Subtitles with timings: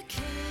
[0.00, 0.49] the keys,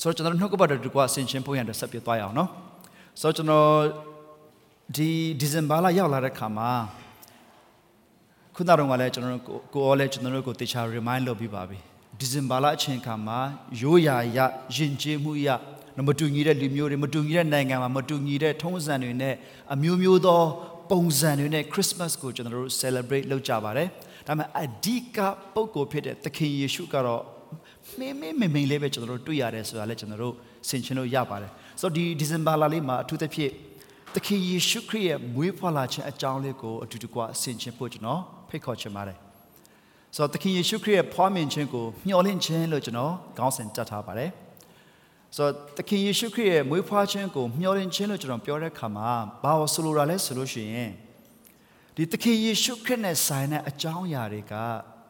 [0.00, 2.48] ဆိုတော့ကျွန်တော်တို့နှုတ်ကပတ်တော်တကွာဆင်ရှင်ဖို့ရန်အတွက်ဆက်ပြသွားရအောင်နော်
[3.20, 3.68] ဆိုတော့ကျွန်တော်
[4.96, 5.08] ဒီ
[5.40, 6.70] ဒီဇင်ဘာလရောက်လာတဲ့ခါမှာ
[8.54, 11.78] ခုနကတော့ကလည်းကျွန်တော်တို့ကိုကိုရောလည်းကျွန်တော်တို့ကိုတေချာ remind လုပ်ပြီးပါပြီ
[12.18, 13.38] ဒီဇင်ဘာလအချိန်ခါမှာ
[13.82, 14.38] ရိုးရာရ
[14.76, 15.48] ယဉ်ကျေးမှုရ
[16.08, 19.34] မတူညီတဲ့လူမျိုးတွေမတူညီတဲ့နိုင်ငံမှာမတူညီတဲ့ထုံးစံတွေနဲ့
[19.74, 20.42] အမျိုးမျိုးသော
[20.90, 23.88] ပုံစံတွေနဲ့ Christmas ကိုကျွန်တော်တို့ celebrate လုပ်ကြပါတယ်
[24.26, 25.18] ဒါပေမဲ့အဓိက
[25.54, 27.22] ပုံကိုဖြစ်တဲ့သခင်ယေရှုကတော့
[27.98, 30.34] မင်းမင်းမင်းမင်းလေးပဲကျွန်တော်တို့တွေ့ရတယ်ဆိုတာလည်းကျွန်တော်တို့
[30.68, 31.50] ဆင်ခြင်လို့ရပါတယ်
[31.80, 33.52] ဆိုတော့ဒီဒီဇင်ဘာလလေးမှာအထူးသဖြင့်
[34.14, 39.18] သခင်ယေရှုခရစ်ရဲ့မွေးဖွားလာခြင်းအကြောင်းလေးကိုအတူတကွဆင်ခြင်ဖို့ကျွန်တော်ဖိတ်ခေါ်ချင်ပါတယ်
[40.16, 44.30] ဆိုတော့သခင်ယေရှုခရစ်ရဲ့ဖွားမြင်ခြင်းကိုမျှော်လင့်ခြင်းလို့ကျွန်တော်ခေါင်းစဉ်တက်ထားပါတယ်
[45.36, 49.10] ဆိုတော့သခင်ယေရှုခရစ်ရဲ့မွေးဖွားခြင်းကိုမျှော်လင့်ခြင်းလို့ကျွန်တော်ပြောတဲ့အခါမှာ
[49.42, 50.90] ဘာလို့ဆိုလိုတာလဲဆိုလို့ရှိရင်
[51.96, 54.54] ဒီသခင်ယေရှုခရစ်နဲ့ဆိုင်တဲ့အကြောင်းအရာတွေက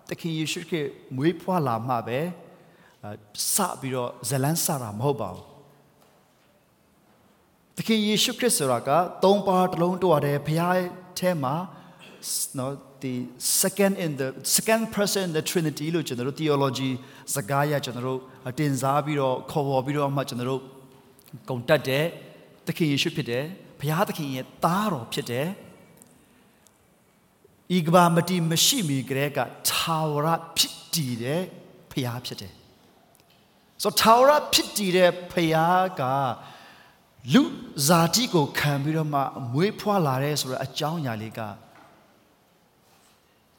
[0.08, 2.24] သခင်ယေရှုခရစ်မွေးဖွားလာမှပဲအဲ
[3.54, 5.46] စပြီးတော့ဇလန်းစတာမဟုတ်ပါဘူး။
[7.76, 8.90] သခင်ယေရှုခရစ်ဆိုတာက
[9.24, 10.78] သုံးပါးတစ်လုံးတွားတယ်ဘုရား
[11.18, 11.54] ထဲမှာ
[12.58, 13.12] နော်ဒီ
[13.62, 16.90] second in the second person in the trinity လို့ကျွန်တော်တို့ theology
[17.34, 18.20] စကားရကျွန်တော်တို့
[18.58, 20.62] တင်စားပြီးတော့ခေါ်ဝေါ်ပြီးတော့မှကျွန်တော်တို့
[21.48, 22.04] ဂုံတက်တယ်
[22.66, 23.44] သခင်ယေရှုဖြစ်တယ်
[23.80, 25.48] ဘုရားသခင်ရဲ့သားတော်ဖြစ်တယ်
[27.76, 31.42] ဤကဘာမတီမရှိမီကလေးကသာဝရဖြစ်တည်တဲ့
[31.90, 32.59] ဘုရားဖြစ်တယ်
[33.83, 36.03] ဆိုတော့ထာဝရဖြစ်တည်တဲ့ဖယားက
[37.33, 37.42] လူ
[37.86, 39.20] ဇာတိကိုခံပြီးတော့မှ
[39.52, 41.41] မွေးဖွားလာတဲ့ဆိုတော့အကြောင်းအရာလေးက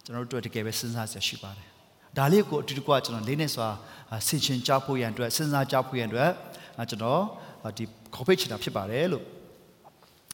[0.04, 1.68] ကျွန်တော်တို့တကယ်ပဲစဉ်းစားစရာရှိပါတယ်။
[2.18, 3.68] ဒါလေးကိုအတူတကွကျွန်တော်လေးနဲ့စွာ
[4.28, 6.32] ဆင်ခြင်ကြဖို့ရန်အတွက်စဉ်းစားကြဖို့ရန်အတွက်
[6.90, 7.22] ကျွန်တော်
[7.78, 7.84] ဒီ
[8.16, 9.26] ခေါ်ဖိတ်ချင်တာဖြစ်ပါတယ်လို့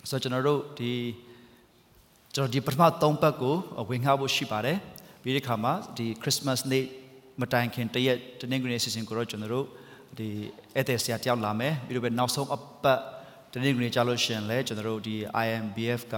[0.09, 0.91] ဆိုတော့ကျွန်တော်တို့ဒီ
[2.35, 2.89] ကျွန်တော်ဒီပထမ၃
[3.21, 3.55] ပတ်ကို
[3.89, 4.77] ဝင်ငှဖို့ရှိပါတယ်။
[5.21, 6.85] ပြီးတဲ့အခါမှာဒီ Christmas နေ့
[7.41, 9.65] မတိုင်ခင်တရက်တနင်္ဂနွေနေ့စီစဉ်ကိုတော့ကျွန်တော်တို့
[10.17, 10.27] ဒီ
[10.75, 12.99] အဲ့တဲ့ဆရာတယောက်လာမယ်ပြီးတော့ပဲနောက်ဆုံးအပတ်
[13.53, 15.15] တနင်္ဂနွေကြာလို့ရှရင်လဲကျွန်တော်တို့ဒီ
[15.45, 16.15] IMBF က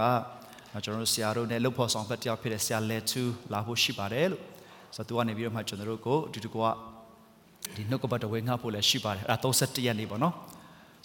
[0.84, 3.22] ကျွန်တော်တို့ဆရာတို့နဲ့လှုပ်ဖို့ဆောင်ဖက်တယောက်ဖြစ်တဲ့ဆရာလဲသူ
[3.52, 4.42] လာဖို့ရှိပါတယ်လို့
[4.96, 6.62] ဆိုတော့သူကနေပြီးတော့မှကျွန်တော်တို့ကိုအတူတကွ
[7.74, 10.34] ဒီနှုတ်ကပတ်တော်ဝင်ငှဖို့လည်းရှိပါတယ်အဲ့ဒါ31ရက်နေ့ပေါ့နော်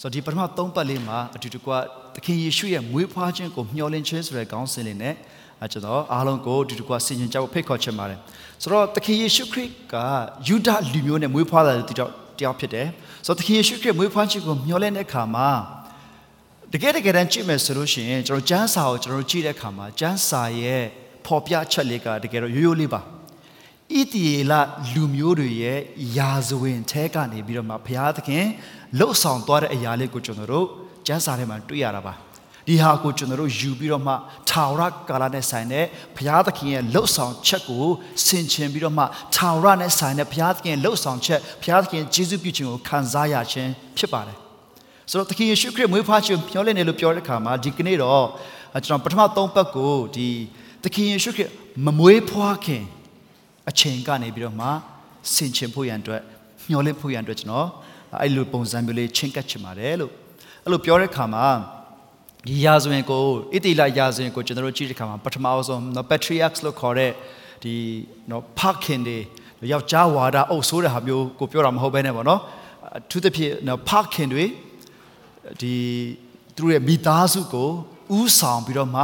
[0.02, 1.72] ဆိုတော့ဒီပထမ၃ပတ်လေးမှာအတူတကွ
[2.16, 5.16] သခင်ယေရှုရဲ့မွေးဖွားခြင်းကိုမျှော်လင့်ခြင်းဆိုတဲ့ခေါင်းစဉ်လေးနဲ့
[5.62, 8.20] အဲကျွန်တော်အားလုံးကိုဒီတကွဆင်ခြင်ကြဖို့ဖိတ်ခေါ်ချင်ပါတယ်
[8.62, 9.96] ဆိုတော့သခင်ယေရှုခရစ်က
[10.48, 12.88] ယူဒလူမျိုးနဲ့မွေးဖွားလာတဲ့တယောက်တယောက်ဖြစ်တယ်
[13.26, 15.50] ဆိုတော့သခင်ယေရှုခရစ်မွေးဖွားခြင်းကိုမျှော်လင့်တဲ့အခါမှာ
[16.74, 20.84] တကယ်တကယ်တမ်းကြည့်မယ်ဆိုလို့ရှိရင်ကျွန်တော်ကျမ်းစာကိုကျွန်တော်ကြည့်တဲ့အခါမှာကျမ်းစာရဲ့
[21.26, 24.54] ဖော်ပြချက်လေးကတကယ်တော့ရိုးရိုးလေးပါဣတိယေလ
[24.94, 25.80] လူမျိုးတွေရဲ့
[26.18, 28.46] ယာဇဝင်ထဲကနေပြီးတော့မှဘုရားသခင်
[28.98, 30.68] လှုပ်ဆောင်သွားတဲ့အရာလေးကိုကျွန်တော်တို့
[31.08, 32.14] ကျမ်းစာထဲမှာတွေ့ရတာပါ
[32.68, 34.14] ဒီဟာကိုကျွန်တော်တို့ယူပြီးတော့မှ
[34.50, 37.86] ထာဝရကာလနဲ့ဆိုင်တဲ့ဘုရားသခင်ရဲ့လှုပ်ဆောင်ချက်ကို
[38.26, 39.04] ဆင်ခြင်ပြီးတော့မှ
[39.36, 44.38] ထာဝရနဲ့ဆိုင်တဲ့ဘုရားသခင်လှုပ်ဆောင်ချက်ဘုရားသခင်ယေရှုပြုခြင်းကိုခံစားရခြင်းဖြစ်ပါတယ်
[45.10, 48.26] ဆိုတော့သခင်ယေရှုခရစ်မွေးဖွားခြင်းပြောလဲနေလို့ပြောတဲ့အခါမှာဒီကနေ့တော့
[48.86, 50.30] ကျွန်တော်ပထမ၃ပတ်ကိုဒီ
[50.84, 51.52] သခင်ယေရှုခရစ်
[51.86, 52.84] မမွေးဖွားခင်
[53.70, 54.68] အချိန်ကနေပြီးတော့မှ
[55.34, 56.22] ဆင်ခြင်ဖို့ရန်အတွက်
[56.70, 57.68] မျှော်လင့်ဖို့ရန်အတွက်ကျွန်တော်
[58.22, 60.12] အဲ့လိုပုံစံမျိုးလေးချင်းကပ်ချင်ပါတယ်လို့
[60.64, 61.46] အဲ့လိုပြောတဲ့အခါမှာ
[62.48, 63.24] ဒီယာဇဝင်ကို
[63.54, 67.12] ဣတိလယာဇဝင်ကိုကျွန်တော်တို့ကြည့်တဲ့အခါမှာပထမဆုံးနော် patriarchs လို့ခေါ်တဲ့
[67.64, 67.74] ဒီ
[68.32, 69.18] နော်ဖခင်တွေ
[69.72, 72.42] ယောက်ျားဝါဒအုပ်ဆိုးတဲ့ဟာမျိုးကိုပြောတာမဟုတ်ဘဲနဲ့ပေါ့နော်
[72.98, 74.46] အထူးသဖြင့်နော်ဖခင်တွေ
[75.62, 75.74] ဒီ
[76.56, 77.70] သူတို့ရဲ့မိသားစုကို
[78.18, 79.04] ဥဆောင်ပြီးတော့မှ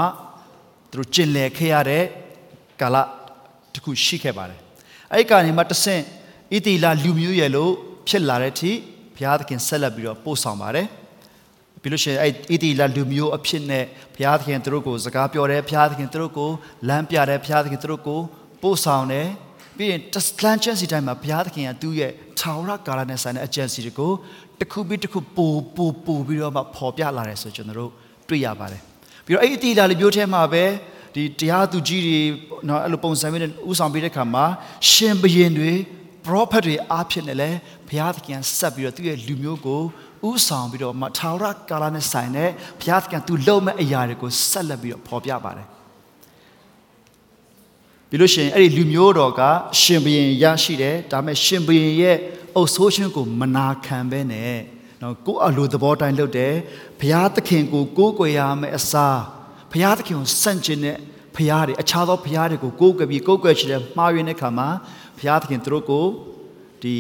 [0.92, 2.04] သူတို့ကျင်လည်ခဲ့ရတဲ့
[2.82, 2.96] ကာလ
[3.74, 4.60] တစ်ခုရှိခဲ့ပါတယ်
[5.12, 6.02] အဲ့ဒီကနေမှတဆင့်
[6.54, 7.72] ဣတိလလူမျိုးရဲ့လို့
[8.08, 8.72] ဖြစ်လာတဲ့အထိ
[9.16, 10.88] ဘုရားသခင်ဆက်လက်ပြီးတော့ပို့ဆောင်ပါတယ်
[11.82, 13.86] ပြီးလို့ရှိရင်အဲ့ဣတိလလူမျိုးအဖြစ်နဲ့
[14.16, 16.50] ဘုရားသခင်သူတို့ကိုစကားပြောတယ်ဘုရားသခင်သူတို့ကို
[16.88, 18.20] လမ်းပြတယ်ဘုရားသခင်သူတို့ကို
[18.62, 19.28] ပို့ဆောင်တယ်
[19.78, 24.12] ပြီးရင်တစလန်ချန်စီတိုင်းမှာဘုရားသခင်ကသူ့ရဲ့ထာဝရကာလနဲ့ဆိုင်တဲ့အကျင့်စီတွေကို
[24.60, 27.92] တစ်ခုပြီးတစ်ခုပို့ပို့ပို့ပြီးတော့မှပေါ်ပြလာတယ်ဆိုကျွန်တော်တို့
[28.30, 28.82] တွေ့ရပါတယ်
[29.26, 30.64] ပြီးတော့အဲ့ဣတိလလူမျိုးထဲမှာပဲ
[31.16, 32.20] ဒီတရားသူကြီးတွေ
[32.68, 34.46] နော်အဲ့လိုပုံစံမျိုးနဲ့ဥဆောင်ပေးတဲ့ခါမှာ
[34.90, 35.72] ရှင်ဘုရင်တွေ
[36.26, 37.58] prophet တွေအားဖြင့်လည်း
[37.88, 39.82] ဘုရားသခင်ဆက်ပြီးတော့သူ့ရဲ့လူမျိုးကို
[40.30, 45.68] ဥဆောင်ပြီးတော့မထာဝရကာလနဲ့ဆိုင်တဲ့ဘုရားသခင်သူလုံမဲ့အရာတွေကိုဆက်လက်ပြီးတော့ဖော်ပြပါတယ်
[48.10, 49.42] ပြီးလို့ရှိရင်အဲ့ဒီလူမျိုးတော်က
[49.82, 52.18] ရှင်ဘရင်ရရှိတယ်ဒါပေမဲ့ရှင်ဘရင်ရဲ့
[52.56, 54.60] အုပ်ဆိုးခြင်းကိုမနာခံဘဲနဲ့
[55.02, 56.54] နော်ကိုယ့်အလိုသဘောတိုင်းလုပ်တယ်
[57.00, 59.22] ဘုရားသခင်ကိုကိုးကွယ်ရမယ်အစား
[59.72, 60.98] ဘုရားသခင်ကိုစန့်ကျင်တဲ့
[61.36, 64.68] ဘုရားတွေအခြားသောဘုရားတွေကိုကိုးကွယ်ပြီးကိုးကွယ်ချင်တဲ့မှားယွင်းတဲ့ခါမှာ
[65.18, 66.06] ဘုရားသခင်သူတို့ကို
[66.84, 66.96] ဒီ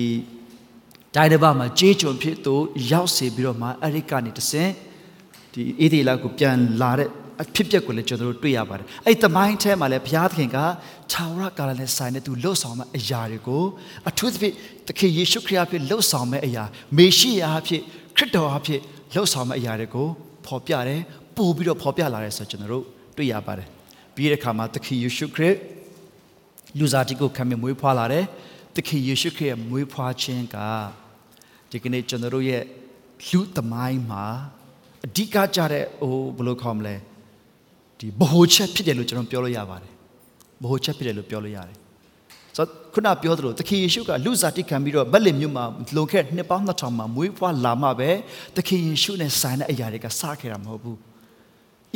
[1.15, 2.55] တိုင်းတစ်ပါးမှာကြေးကျွန်ဖြစ်သူ
[2.91, 4.71] ရောက်စေပြီးတော့မှအဲ့ဒီကနေတဆင့်
[5.53, 7.09] ဒီအေဒီလာကိုပြန်လာတဲ့
[7.41, 10.57] အဖြစ်အပျက်ကိုလည်းကျွန်တော်တို့တွေ့ရပါတယ်အဲ့ဒီသမိုင်းထဲမှာလည်းဘုရားသခင်က
[11.11, 13.63] ခြာဝရကာလနဲ့ဆိုင်တဲ့သူလှုပ်ဆောင်မဲ့အရာတွေကို
[14.09, 14.53] အထူးသဖြင့်
[14.87, 16.63] သခင်ယေရှုခရစ်အဖြစ်လှုပ်ဆောင်မဲ့အရာ
[16.97, 17.81] မေရှိယအဖြစ်
[18.15, 18.79] ခရစ်တော်အဖြစ်
[19.13, 20.07] လှုပ်ဆောင်မဲ့အရာတွေကို
[20.45, 21.01] ဖော်ပြတယ်
[21.37, 22.85] ပို့ပြီးတော့ဖော်ပြလာတယ်ဆိုတော့ကျွန်တော်တို့
[23.17, 23.67] တွေ့ရပါတယ်
[24.15, 25.55] ပြီးတဲ့အခါမှာသခင်ယေရှုခရစ်
[26.79, 28.25] လူစားတိကိုခံမြမွေးဖွားလာတယ်
[28.75, 30.57] သခင်ယေရှုခရစ်ရဲ့မွေးဖွားခြင်းက
[31.71, 32.63] ဒီကနေ့ကျွန်တော်တို့ရဲ့
[33.29, 34.25] လူသမိုင်းမှာ
[35.05, 36.95] အဓိကကြတဲ့ဟိုဘယ်လိုခေါ်မလဲ
[37.99, 39.91] ဒီဗဟိုချက်ဖြစ်တယ်လို့ကျွန်တော်ပြောလို့ရပါတယ်
[40.63, 41.77] ဗဟိုချက်ဖြစ်တယ်လို့ပြောလို့ရတယ်
[42.57, 45.65] ဆိုတော့ခုနပြောသလိုသခင်ယေရှုကလူစားတိခံပြီးတော့ဗက်လင်မြို့မှာ
[45.95, 48.09] လွန်ခဲ့တဲ့နှစ်ပေါင်း2000မှာမွေးဖွားလာမှပဲ
[48.55, 50.97] သခင်ယေရှုနဲ့ဆိုင်တဲ့အရာတွေကစခဲ့တာမဟုတ်ဘူး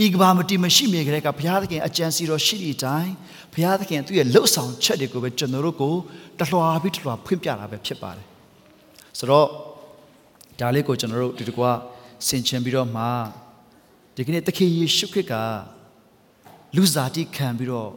[0.06, 3.14] ဤကဘာမတီမရှိမြေကလေးကဘုရားသခင်အကြံစီတော်ရှိတဲ့အတိုင်း
[3.54, 5.94] ဘုရားသခင်သူ့ရဲ့လှုပ်ဆောင်ချက်တွေကိုပဲကျွန်တော်တို့ကို
[6.40, 8.26] တလွှာပြီးတလွှာဖွင့်ပြတာပဲဖြစ်ပါတယ်
[9.20, 9.48] ဆိုတော့
[10.60, 11.72] ဒါလေးကိုကျွန်တော်တို့ဒီတကွာ
[12.28, 13.06] ဆင်ခြင်ပြီးတော့မှ
[14.16, 15.34] ဒီကနေ့သခင်ယေရှုခရစ်က
[16.76, 17.90] လူစားတိခံပြီးတော့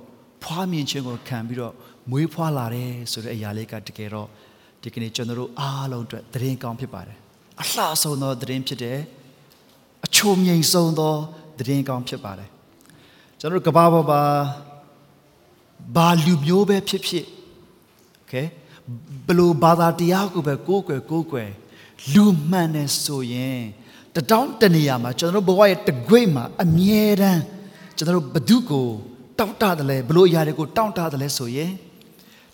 [0.42, 1.74] ဖွားမြင်ခြင်းကိုခံပြီးတော့
[2.10, 4.28] မွေးဖွားလာတယ်ဆိုတဲ့အရာလေးကတကယ်တော့
[4.82, 7.18] ဒီကနေ့ကျွန်တော်တို့အားလုံးအတွက်သတင်းကောင်းဖြစ်ပါတယ်
[7.60, 8.98] အလှဆုံးသောသတင်းဖြစ်တယ်
[10.06, 11.14] အချိုမြိန်ဆုံးသော
[11.58, 12.48] သတင်းကောင်းဖြစ်ပါတယ်
[13.40, 14.22] ကျွန်တော်တို့ကဘာပေါ်ပါ
[15.96, 17.26] ဘာလူမျိုးပဲဖြစ်ဖြစ်
[18.22, 18.46] okay
[19.28, 21.50] ဘလို့ဘာသာတရားကိုပဲကိုးကွယ်ကိုးကွယ်
[22.14, 23.62] လူမှန်တယ်ဆိုရင်
[24.14, 27.42] တတောင်းတနေရာမှာကျွန်တော်တို့ဘဝရဲ့တကွိတ်မှာအမြဲတမ်း
[27.96, 28.88] ကျွန်တော်တို့ဘဒုကို
[29.38, 31.72] တောင့်တတယ်လဲဘလို့အရာတွေကိုတောင့်တတယ်လဲဆိုရင်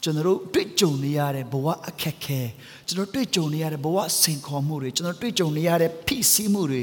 [0.03, 2.41] ကျွန်တော်တို့တွေ့ကြုံနေရတဲ့ဘဝအခက်ခဲ
[2.87, 6.82] ကျွန်တော်တွေ့ကြုံနေရတဲ့ဘဝစိန်ခေါ်မှုတွေကျွန်တော်တွေ့ကြုံနေရတဲ့ဖိစီးမှုတွေ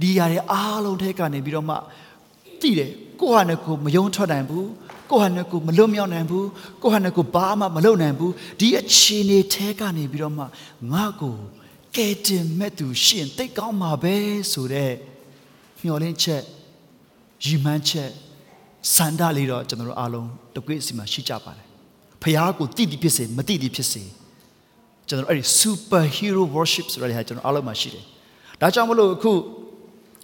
[0.00, 1.76] ဒီຢာတွေအားလုံးထဲကနေပြီးတော့မှ
[2.60, 2.90] တည်တယ်
[3.20, 4.68] ကိုယ့်ဟာနဲ့ကိုယ်မယုံထွက်နိုင်ဘူး
[5.14, 6.48] ကိုယ့်ဟာနဲ့ကိုယ်မလွတ်မြောက်နိုင်ဘူး
[6.82, 10.44] ကိုယ့်ဟာနဲ့ကိုယ်ဘာမှမလုပ်နိုင်ဘူးဒီအခြေအနေထဲကနေပြီးတော့မှ
[10.92, 11.36] ငါ့ကို
[11.96, 14.14] ကဲတင်မဲ့သူရှင်တိတ်ကောင်းမှာပဲ
[14.52, 14.92] ဆိုတဲ့
[15.82, 16.42] မျှော်လင့်ချက်
[17.44, 18.10] ရည်မှန်းချက်
[18.94, 21.66] စန္ဒလေးတော့ကျွန်တော်တို့အားလုံးတကွေ့စီမှာရှိကြပါတယ်
[22.22, 24.02] ဖះကိုတိတိဖြစ်စေမတိတိဖြစ်စေ
[25.08, 28.04] ကျွန်တော်တို့အဲ့ဒီ super hero worship ဆိုတဲ့ဟာကျွန်တော်အားလုံးမှာရှိတယ်
[28.60, 29.32] ဒါကြောင့်မလို့အခု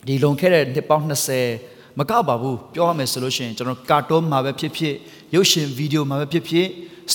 [0.07, 4.96] ဒီလွန်ခဲ့တဲ့နှစ်ပေါင်း20 မကောက်ပါဘူးပြောရမယ်ဆိုလို့ရှိရင်ကျွန်တော်ကာတွန်းမှာပဲဖြစ်ဖြစ်
[5.36, 6.68] ရုပ်ရှင်ဗီဒီယိုမှာပဲဖြစ်ဖြစ်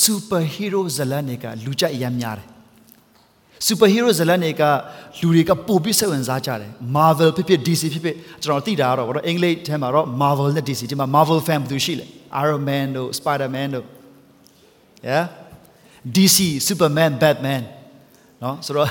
[0.05, 2.49] super hero ဇာတ်လမ်းတွေကလူကြိုက်အရမ်းများတယ်
[3.67, 4.62] super hero ဇာတ်လမ်းတွေက
[5.21, 12.07] လူတွေကပို့ပြီးစိတ်ဝင်စားကြတယ် Marvel ဖြစ်ဖြစ် DC ဖြစ်ဖြစ်ကျွန်တော်သိတာကတော့ဘာလို့အင်္ဂလိပ်ထဲမှာတော့ Marvel နဲ့ DC ဒီမှာ Marvel fan ဘယ်သူရှိလဲ
[12.43, 13.87] Iron Man တို့ Spider Man တို့
[15.09, 15.25] yeah
[16.17, 17.62] DC Superman Batman
[18.41, 18.89] เนาะဆိုတော့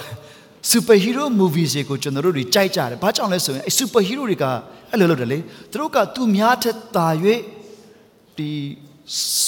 [0.72, 4.44] super hero movies တွေကိုကျွန်တော်တို့တွေကြိုက်ကြတယ်ဘာကြောင့်လဲဆိုရင်အဲ super hero တွေက
[4.90, 5.38] အဲ့လိုလုပ်တယ်လေ
[5.70, 7.08] သူတို့ကသူများထက်သာ၍
[8.38, 8.50] ဒီ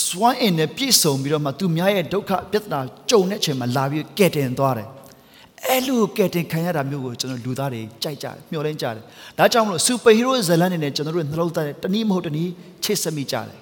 [0.08, 2.80] စွမ်းအင်နဲ့ပြည့်စုံပြီးတော့မှသူများရဲ့ဒုက္ခပြဿနာ
[3.10, 4.88] ကြုံတဲ့အချိန်မှာလာပြီးကဲတင်သွားတယ်
[5.66, 9.02] အဲ့လိုကဲတင်ခံရတာမျိုးကိုကျွန်တော်လူသားတွေကြိုက်ကြတယ်မျှော်လင့်ကြတယ်
[9.38, 12.50] ဒါကြောင့်မလို့ super hero ဇာတ်လမ်းတွေနဲ့ကျွန်တော်တို့နှလုံးသားတနည်းမဟုတ်တနည်း
[12.84, 13.58] ချိတ်ဆက်မိကြတယ်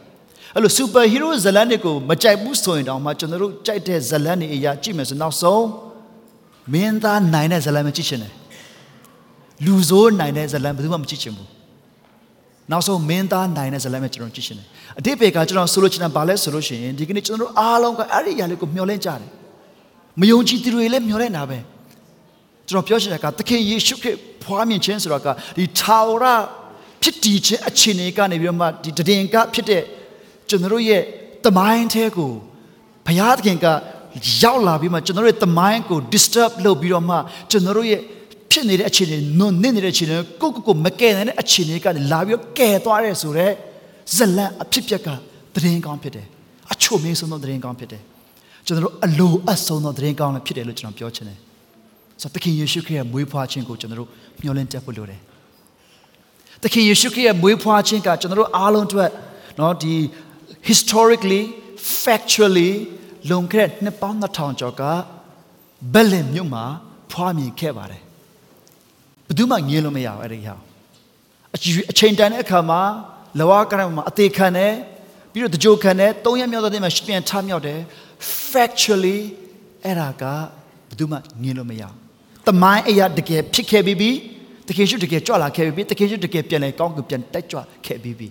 [0.55, 5.63] အဲ့လို super hero ဇာတ်လမ်းတွေကိုမကြိုက်ဘူးဆိုရင်တောင်မှကျွန်တော်တို့ကြိုက်တဲ့ဇာတ်လမ်းတွေအရာကြည့်မယ်ဆိုနောက်ဆုံး
[6.73, 8.33] မင်းသားနိုင်တဲ့ဇာတ်လမ်းမကြည့်ချင်တယ်
[9.65, 11.49] လူဆိုးနိုင်တဲ့ဇာတ်လမ်းဘယ်သူမှမကြည့်ချင်ဘူး
[12.71, 14.67] နောက်ဆုံးမင်းသားနိုင်တဲ့ဇာတ်လမ်းပဲကျွန်တော်ကြည့်ချင်တယ်
[14.99, 19.21] အတိတ်ဘေကကျွန်တော်ဆိုလိုချင်တာဘာလဲဆိုလို့ရှိရင်ဒီကနေ့ကျွန်တော်တို့အားလုံးကအဲ့ဒီအရာလေးကိုမျှော်လင့်ကြတယ်
[20.21, 21.59] မယုံကြည်သူတွေလည်းမျှော်လင့်တာပဲ
[22.69, 26.25] ကျွန်တော်ပြောချင်တာကသခင်ယေရှုခရစ်ဖွားမြင်ခြင်းဆိုတော့ကဒီထာဝရ
[27.03, 29.83] ဖြစ်တည်ခြင်းအခြေအနေကနေပြီးတော့မှဒီတည်င်ကဖြစ်တဲ့
[30.49, 31.03] ကျွန်တော်တို့ရဲ့
[31.45, 32.33] တမိုင်းထဲကို
[33.07, 33.67] ဘုရားသခင်က
[34.42, 37.16] ရောက်လာပြီးမှကျွန်တော်တို့ရဲ့တမိုင်းကို disturb လုပ်ပြီးတော့မှ
[37.52, 38.02] ကျွန်တော်တို့ရဲ့
[38.52, 43.54] ဖြစ်နေတဲ့အခြေအနေနုံနစ်နေတဲ့အခြေအနေကိုကိုကိုမကယ်နိုင်တဲ့အခြေအနေကနေလာပြီးတော့ကယ်သွားတယ်ဆိုတော့
[44.16, 45.08] ဇလန်အဖြစ်ပြက်က
[45.56, 46.26] သတင်းကောင်းဖြစ်တယ်
[46.74, 48.02] အချို့မင်းဆုံးသောသတင်းကောင်းဖြစ်တယ်
[48.66, 51.38] ကျွန်တော်တို့အလိုအပ်ဆုံးသောသတင်းကောင်းလည်းဖြစ်တယ်လို့ကျွန်တော်ပြောချင်တယ်
[52.22, 54.10] ဆိုတော့သခင်ယေရှုခရစ်ရဲ့မွေးဖွားခြင်းကိုကျွန်တော်တို့
[54.42, 55.20] မျှော်လင့်တတ်ဖို့လိုတယ်
[56.64, 59.10] သခင်ယေရှုခရစ်ရဲ့မွေးဖွားခြင်းကကျွန်တော်တို့အားလုံးအတွက်
[59.58, 59.94] เนาะဒီ
[60.70, 61.42] historically
[62.04, 62.72] factually
[63.29, 64.83] လွန်ခဲ့တဲ့နှစ်ပေါင်း2000ကျော်က
[65.95, 66.65] ဘယ်လင်မြို့မှာ
[67.11, 68.03] ဖွားမြင်ခဲ့ပါတယ်
[69.27, 70.55] ဘယ်သူမှငြင်းလို့မရဘူးအဲ့ဒီဟာ
[71.55, 72.81] အချိန်အချိန်တန်တဲ့အခါမှာ
[73.39, 74.73] လဝကရမှာအသေးခံတယ်
[75.33, 77.79] ပြီးတော့တကြိုခံတယ်၃ရက်မြောက်တဲ့နေ့မှာပြန်ထမြောက်တယ်
[78.51, 79.19] factually
[79.85, 80.25] အဲ့ဒါက
[80.89, 81.95] ဘယ်သူမှငြင်းလို့မရဘူး
[82.49, 84.11] တမိုင်းအရာတကယ်ဖြစ်ခဲ့ပြီးပြီ
[84.69, 88.29] တကယ်ရှိတကယ်ကြွလာခဲ့ပြီးပြီတကယ်ရှိတကယ်ပြန်လဲကောင်းကပြန်တက်ကြွခဲ့ပြီးပြီ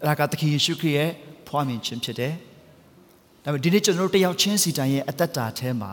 [0.00, 1.10] အဲ့ဒါကသခင်ယေရှုခရစ်ရဲ့
[1.48, 2.32] ဖွားမြင်ခြင်းဖြစ်တယ်
[3.50, 5.92] ဒါပေမဲ့ဒီနေ့ကျွန်တော်တို့တယောက်ချင်းစီတိုင်းရဲ့အသက်တာထဲမှာ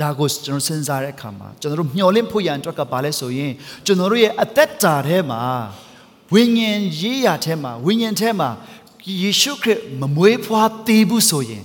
[0.00, 3.52] ဒါကိုကျွန်တော်စဉ်းစားတဲ့အခါမှာကျွန်တော်တို့မျှော်လင့်ဖို့ရန်အတွက်ကဘာလဲဆိုရင်
[3.86, 5.40] ကျွန်တော်တို့ရဲ့အသက်တာထဲမှာ
[6.34, 8.48] ဝိညာဉ်ရေးရာထဲမှာဝိညာဉ်ထဲမှာ
[9.22, 11.64] ယေရှုခရစ်မမွေးဖွားသေးဘူးဆိုရင်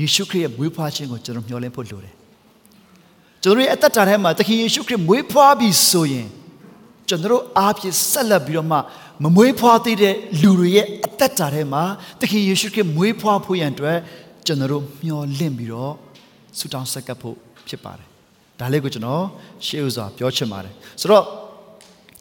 [0.00, 2.14] ယေရှုခရစ်ရဲ့မွေးဖွားခြင်းကိုကျွန်တော်မျှော်လင့်ဖို့လိုတယ်
[3.42, 6.28] ကျွန်တော်တို့ရဲ့အသက်တာထဲမှာသခင်ယေရှုခရစ်မွေးဖွားပြီဆိုရင်
[7.08, 8.78] ကျွန်တော်တို့အားဖြင့်ဆက်လက်ပြီးတော့မှ
[9.24, 11.82] မမွေးဖွားသေးတဲ့လူတွေရဲ့အသက်တာထဲမှာ
[12.20, 13.98] သခင်ယေရှုခရစ်မွေးဖွားဖို့ရန်အတွက်
[14.46, 15.94] ကျွန်တော်တို့မျှော်လင့်ပြီးတော့
[16.58, 17.36] ဆုတောင်းဆက်ကပ်ဖို့
[17.68, 18.06] ဖြစ်ပါတယ်။
[18.60, 19.24] ဒါလေးကိုကျွန်တော်
[19.66, 21.24] ရှေ့ဥစွာပြောချင်ပါတယ်။ဆိုတော့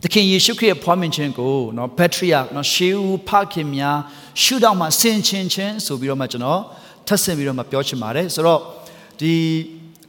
[0.04, 3.98] သခင်ယေရှုခရစ်ရဲ့ဖွားမြင်ခြင်းကိုနော်ဘက်ထရီယာနော်ရှေးဦးဖခင်များ
[4.44, 6.62] ရှုတော့မှဆင်ခြင်ခြင်းဆိုပြီးတော့မှကျွန်တော်
[7.08, 8.60] ထပ်ဆင်ပြီးတော့မှပြောချင်ပါတယ်။ဆိုတော့
[9.20, 9.34] ဒီ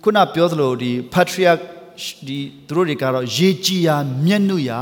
[0.03, 1.53] ခုနပြောသလိုဒီဘက်ထရီယာ
[2.27, 3.97] ဒီသူတို့တွေကတော့ရေကြည်ရာ
[4.27, 4.81] မျက်နှုရာ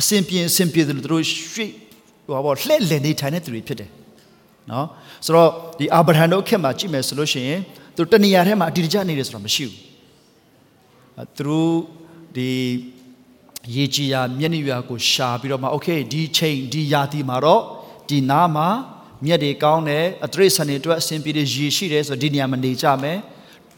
[0.00, 1.70] အစဉ်ပြေအစဉ်ပြေတယ်လို့သူတို့ရွှေ့
[2.26, 3.90] ဟိုပါလှဲ့လည်နေထိုင်တဲ့သူတွေဖြစ်တယ်
[4.70, 4.86] နော်
[5.24, 7.60] ဆိုတော့ဒီအာဗြဟံတို့ခေတ်မှာကြည့်မယ်ဆိုလို့ရှိရင်
[7.96, 9.78] သူတဏှာထဲမှာအတည်တကျနေတယ်ဆိုတာမရှိဘူး
[11.18, 11.74] အဲသူတို့
[12.36, 12.50] ဒီ
[13.74, 17.62] ရေကြီးရာမျက်နှာရွာကိုရှာပြီးတော့မှโอเคဒီချိန်ဒီယာတီမှာတော့
[18.08, 18.68] ဒီနားမှာ
[19.24, 23.18] မြက်တွေကောင်းတယ်အတရိษံတွေအတွက်အဆင်ပြေတဲ့ရေရှိတယ်ဆိုတော့ဒီနေရာမှာနေကြမယ်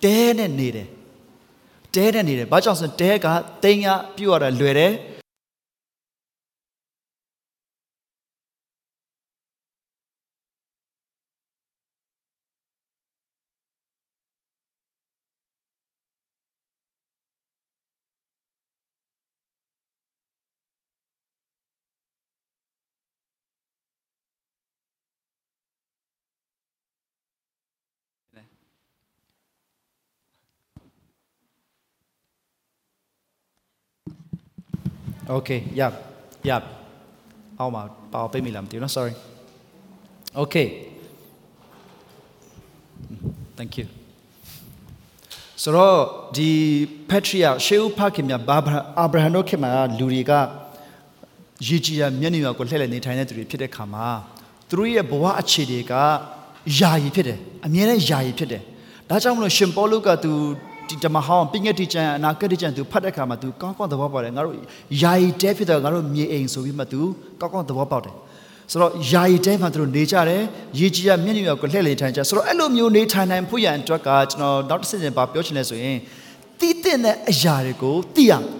[0.04, 0.88] တဲနဲ့နေတယ်
[1.94, 3.26] တဲနဲ့နေတယ်ဘာကြောင့်ဆိုတဲက
[3.62, 4.92] တိမ်ကပြုတ်ရတာလွယ်တယ်
[35.29, 35.91] Okay, yeah.
[36.43, 36.61] Yeah.
[37.59, 39.13] အောက်မှာပါအောင်ပေးမိလားမသိဘူးနော် sorry.
[40.43, 40.67] Okay.
[43.57, 43.87] Thank you.
[45.63, 45.97] ဆိုတော့
[46.37, 46.51] ဒီ
[47.09, 48.57] patriarch ရှေးဦးဖခင်မြတ်ဘာ
[48.99, 50.31] အာဗြဟံတို့ခေတ်မှာလူတွေက
[51.67, 54.07] ရေကြီးရမျက်နှာရွာကိုလှည့်လည်နေထိုင်တဲ့သူတွေဖြစ်တဲ့ခါမှာ
[54.69, 55.93] သူတို့ရဲ့ဘဝအခြေတွေက
[56.79, 58.61] ယာယီဖြစ်တယ်အမြဲတမ်းယာယီဖြစ်တယ်
[59.09, 60.33] ဒါကြောင့်မလို့ရှင်ပေါလုကသူ
[60.89, 64.55] ဒီဓမ္မဟောင်းပညတ်တိကျမ်းအနာဂတ်တိကျမ်းသူဖတ်တဲ့ခါမှာသူကောင်းကောင်းသဘောပေါက်တယ်ငါတို့
[65.01, 67.01] ယာယီတဲဖြစ်တော့ငါတို့မြေအိမ်ဆိုပြီးမှသူ
[67.41, 68.15] ကောင်းကောင်းသဘောပေါက်တယ်
[68.71, 70.41] ဆိုတော့ယာယီတဲမှာသူတို့နေကြတယ်
[70.79, 75.97] ရေကြီးရမျက်နှာရွာကိုလှည့်လည်ထိုင်ကြဆိုတော့အဲ့လိုမျိုးနေထိုင်နိုင်ဖို့ရန်အတွက်ကကျွန်တော်နောက်တစ်ဆင့်ချင်းပါပြောချင်လဲဆိုရင်
[76.59, 76.97] တည်တဲ့
[77.31, 78.51] အရာတွေကိုသိရမယ်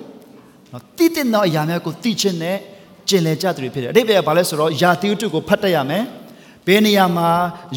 [0.72, 2.58] နော်တည်တဲ့တော့အရာများကိုသိချင်းနဲ့
[3.10, 6.04] ကျင်လည်ကြသူတွေဖြစ်တယ်အတိတ်ပဲဘာလဲဆိုတော့ယာတိဥတုကိုဖတ်တတ်ရမယ်
[6.68, 7.30] ဘယ်နေရာမှာ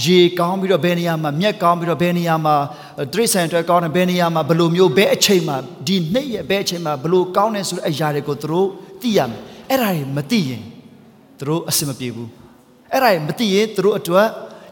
[0.04, 2.54] ရေကောင်းပြီးတော့ဘယ်နေရာမှာမြက်ကောင်းပြီးတော့ဘယ်နေရာမှာ
[3.12, 8.68] တရိษံအတွက်ကောင်းတယ်ဘယ်နေရာမှာဘယ်လိုမျိုးဘယ်အချိန်မှာဒီနေ့ရဲ့ဘယ်အချိန်မှာဘယ်လိုကောင်းတယ်ဆိုတဲ့အရာတွေကိုသူတို့
[9.00, 9.40] သိရမယ်
[9.70, 10.62] အဲ့ဒါတွေမသိရင်
[11.38, 12.30] သူတို့အဆင်မပြေဘူး
[12.92, 14.26] အဲ့ဒါတွေမသိရင်သူတို့အတွက်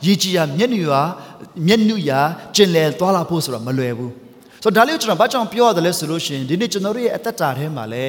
[0.06, 1.02] ရည်ကြည်ရမျက်နှာရွာ
[1.66, 2.20] မျက်နှာရွာ
[2.54, 4.12] ကျင်လည်သွားလာဖို့ဆိုတော့မလွယ်ဘူး
[4.62, 8.08] ဆိုတော့ဒါလေးကိုကျွန်တော်ဘာကြောင့်ပြောရတယ်လဲဆိုလို့ရှိရင်ဒီနေ့ကျွန်တော်တို့ရဲ့အသက်တာထဲမှာလဲ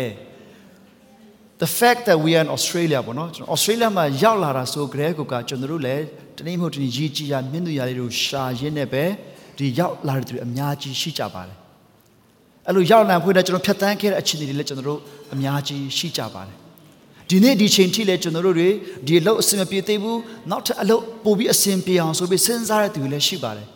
[1.65, 6.03] the fact that we are in Australia ပေါ့နော်ကျွန်တော် Australia မှာရောက်လာတာဆိုကြတဲ့ကောကကျွန်တော်တို့လည်း
[6.37, 9.03] တနေ့မဟုတ်တနေ့ကြီးကြီးရမြင့်သူရလေးတို့ရှာရင်းနဲ့ပဲ
[9.57, 11.57] ဒီရောက်လာတဲ့သူတွေအများကြီးရှိကြပါတယ်
[12.67, 14.99] အဲ့လိုရောက်လာဖွေးတဲ့ကျွန်တော်ဖြတ်တန်းခဲ့တဲ့အခြေအနေတွေလည်းကျွန်တော်တို့
[15.33, 16.55] အများကြီးရှိကြပါတယ်
[17.29, 18.69] ဒီနေ့ဒီချိန်ထိလည်းကျွန်တော်တို့တွေ
[19.07, 20.19] ဒီအလုပ်အဆင်မပြေသေးဘူး
[20.51, 23.67] နောက်ထပ်အလုပ်ပို့ပြီးအဆင်ပြေအောင်ဆိုပြီးစဉ်းစားတဲ့သူတွေလည်းရှိပါတယ်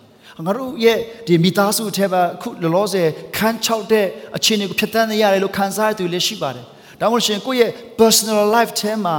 [0.45, 4.05] ငါတို့ရဲ့ဒီမိသားစုအထက်မှာအခုလောလောဆယ်ခန်းချောက်တဲ့
[4.37, 6.65] အခြေအနေကိုဖြတ်တန်းနေရတယ်လို့ခံစားရတဲ့သူတွေလည်းရှိပါတယ်
[7.00, 9.16] ဒါမှမဟုတ်ရှင်ကိုယ့်ရဲ့ personal life ထဲမှာ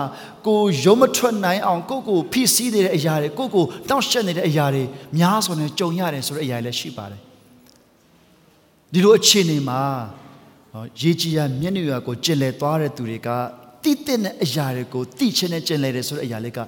[0.48, 4.84] ကိုရုံးမထွက်နိုင်အောင်ကိုယ့်ကိုဖိစီးနေတဲ့အရာတွေကိုယ့်ကိုတောင့်ရှက်နေတဲ့အရာတွေ
[5.18, 7.22] များစွာနဲ့ကြုံရတယ်ဆိုတဲ့အရာတွေလည်းရှိပါတယ်
[8.94, 9.82] ဒီလိုအခြေအနေမှာ
[10.74, 13.30] ဟောရေကြီးရမျက်နှာရွာကိုကျင်လည်သွားတဲ့သူတွေက
[13.84, 16.60] တိတိတဲ့အရာတွေကိုတိချင်းနဲ့ကျင်လည်တယ်ဆိုတဲ့အရာလေးက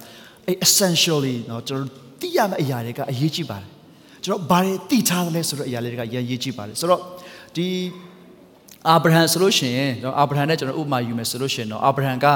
[0.46, 3.68] အဲ essentially เนาะကျွန်တော်တို့တိရမယ့်အရာတွေကအရေးကြီးပါတယ်
[4.24, 7.02] ကျွန်တော်ဘာတွေတိထားသလဲဆိုတဲ့အရာလေးတွေကရရေးကြီးပါတယ်ဆိုတော့
[7.56, 7.66] ဒီ
[8.89, 12.27] အာဗြဟံဆိုလို့ရှိရင်ကျွန်တော်အာဗြဟံနဲ့ကျွန်တော်ဥပမာယူမယ်ဆိုလို့ရှိရင်တော့အာဗြဟံက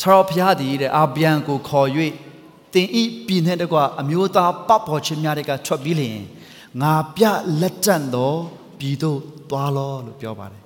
[0.00, 1.88] ထာဝရဘုရားသည်တဲ့အာဗြဟံကိုခေါ်၍
[2.74, 6.18] တင်ဤပြည်နှင့်တကွအမျိုးသားပပော်ခြင်းများတွေကထွက်ပြီးလျင်
[6.82, 7.24] ငါပြ
[7.60, 8.32] လက်တန့်သော
[8.78, 9.18] ပြည်သို့
[9.50, 10.59] သွားလောလို့ပြောပါတယ်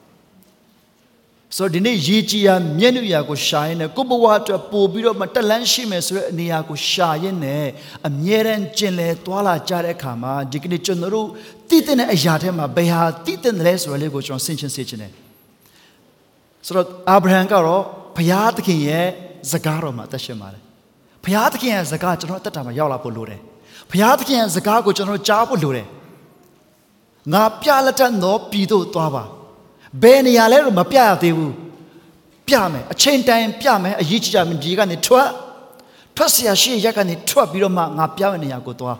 [1.56, 7.66] ဆိုတော့ဒီနေ့ရေကြီးရမျက်နှာရာကိုရှာရင်းနဲ့ကိုယ့်ဘဝအတွက်ပို့ပြီးတော့မတက်လန်းရှိမယ်ဆိုတဲ့အနေအရာကိုရှာရင်းနဲ့
[8.08, 11.28] အမြဲတမ်းကျင်လည်သွားလာကြတဲ့အခါမှာဒီကနေ့ကျွန်တော်တို့
[11.68, 15.12] တည်တဲ့အရာထဲမှာဘယ်ဟာတည်တဲ့လဲဆိုရလေးကိုကျွန်တော်ဆင်ခြင်စေချင်တယ်
[16.66, 17.82] ဆိုတော့အာဗြဟံကတော့
[18.16, 19.06] ဘုရားသခင်ရဲ့
[19.50, 20.62] စကားတော်မှာအသက်ရှင်ပါတယ်
[21.24, 23.40] ဘုရားသခင်ရဲ့စကားကျွန်တော်အသက်တာမှာရောက်လာဖို့လိုတယ်
[23.90, 25.86] ဘုရားသခင်ရဲ့စကားကိုကျွန်တော်ကြားဖို့လိုတယ်
[27.32, 29.24] ငါပြလက်တတ်သောပြည်သို့သွားပါ
[30.01, 31.53] ဘယ်နေရာလဲတော့မပြရသေးဘူး
[32.47, 35.29] ပြမယ်အချိန်တိုင်းပြမယ်အရေးကြီးကြမယ်ဒီကနေထွက်
[36.15, 38.97] ထွက်เสียရှိရက်ကနေထွက်ပြီးတော့မှငါပြောင်းတဲ့နေရာကိုသွား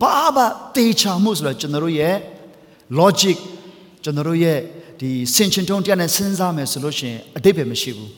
[0.00, 0.44] ဘာမှ
[0.76, 2.16] တေချာမှုဆိုတော့ကျွန်တော်တို့ရဲ့
[3.00, 3.38] logic
[4.04, 4.58] ကျွန်တော်တို့ရဲ့
[5.00, 8.10] ဒီစင်ချင်တုံးတရားနဲ့စဉ်းစားမယ်ဆိုလို့ရှိရင်အတိတ်ပဲမရှိဘူး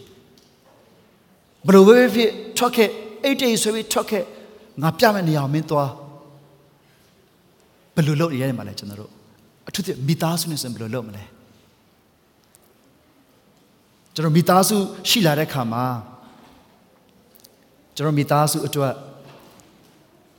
[1.67, 2.91] ဘယ်လိုပဲဖြစ်ထွက်ခဲ့
[3.25, 4.25] အိတ်တိတ်ဆိုပြီးထွက်ခဲ့
[4.83, 5.91] ငါပြမယ့်နေရာကိုမင်းသွား
[7.95, 9.11] ဘယ်လိုလုပ်ရရမှာလဲကျွန်တော်တို့
[9.69, 11.25] အထူးသဖြင့်မိသားစုနဲ့ဆိုရင်ဘယ်လိုလုပ်မလဲ
[14.16, 14.78] ကျွန်တော်မိသားစု
[15.10, 15.86] ရှိလာတဲ့ခါမှာ
[17.96, 18.94] ကျွန်တော်မိသားစုအတွက်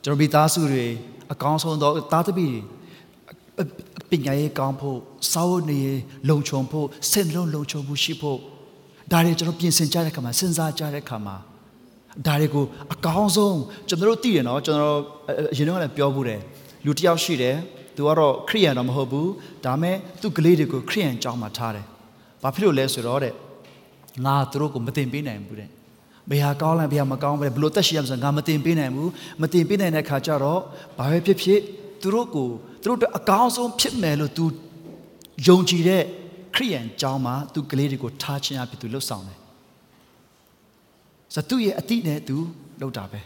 [0.05, 0.87] ကျွန်တော်မိသားစုတွေ
[1.33, 2.61] အကောင်းဆုံးသောသားသမီးတွေ
[4.11, 4.99] ပညာရေးကောင်းဖို့
[5.33, 8.39] စာဝတ်နေရေးလုံခြုံဖို့စိတ်နှလုံးလုံခြုံမှုရှိဖို့
[9.13, 11.37] ဒါတွေကျွန်တော်ပြင်ဆင်ကြတဲ့ခါမှာစဉ်းစားကြတဲ့ခါမှာ
[12.27, 13.59] ဒါတွေကိုအကောင်းဆုံး
[13.89, 14.99] ကျွန်တော်တို့သိတယ်နော်ကျွန်တော်
[15.53, 16.41] အရင်ကလည်းပြောဘူးတယ်
[16.85, 17.57] လူတစ်ယောက်ရှိတယ်
[17.97, 19.31] သူကတော့ခရိယန်တော့မဟုတ်ဘူး
[19.65, 21.87] ဒါပေမဲ့သူ့ကလေးတွေကိုခရိယန်ကျောင်းမှာထားတယ်
[22.43, 23.35] ဘာဖြစ်လို့လဲဆိုတော့တဲ့
[24.25, 25.71] ငါသူတို့ကိုမတင်ပေးနိုင်ဘူးတဲ့
[26.31, 29.11] ဘယ်ဟာကောင်းလဲဘယ်ဟာမကောင်းပဲဘယ်လိုတက်ရှိရမလဲငါမတင်ပေးနိုင်ဘူး
[29.43, 30.61] မတင်ပေးနိုင်တဲ့ခါကျတော့
[30.99, 31.61] ဘာပဲဖြစ်ဖြစ်
[32.01, 32.49] သူတို့ကို
[32.83, 34.45] သူတို့အတွက်အကောင်းဆုံးဖြစ်မယ်လို့ तू
[35.49, 36.03] ယုံကြည်တဲ့
[36.55, 39.39] ခရိယန်ကျောင်းမှာသူကလေးတွေကိုထားခြင်းအဖြစ်သူလှုပ်ဆောင်တယ်
[41.35, 42.37] ဆိုတော့သူ့ရဲ့အတိနဲ့သူ
[42.81, 43.21] လှုပ်တာပဲ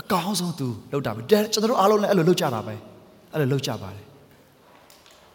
[0.00, 2.74] အကောင်းဆုံးသူလှုပ်တာပဲတဲ့ကျွန်တော်တို့အားလုံးလည်းအဲ့လိုလှုပ်ကြတာပဲ
[3.32, 4.06] အဲ့လိုလှုပ်ကြပါတယ်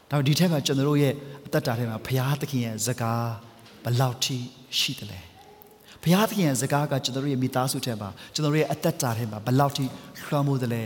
[0.09, 1.13] ဒါပေမဲ့ဒီထက်မှာကျွန်တော်တို့ရဲ့
[1.45, 3.25] အသက်တာထဲမှာဘုရားသခင်ရဲ့စကား
[3.83, 4.37] ဘယ်လောက်ထိ
[4.79, 5.19] ရှိတယ်လဲ
[6.03, 9.83] ဘုရားသခင်ရဲ့စကားကကျွန်တော်တို့ရဲ့မိသားစုထဲမှာကျွန်တော်တို့ရဲ့အသက်တာထဲမှာဘယ်လောက်ထိ
[10.25, 10.83] လွှမ်းမိုးတယ်လဲ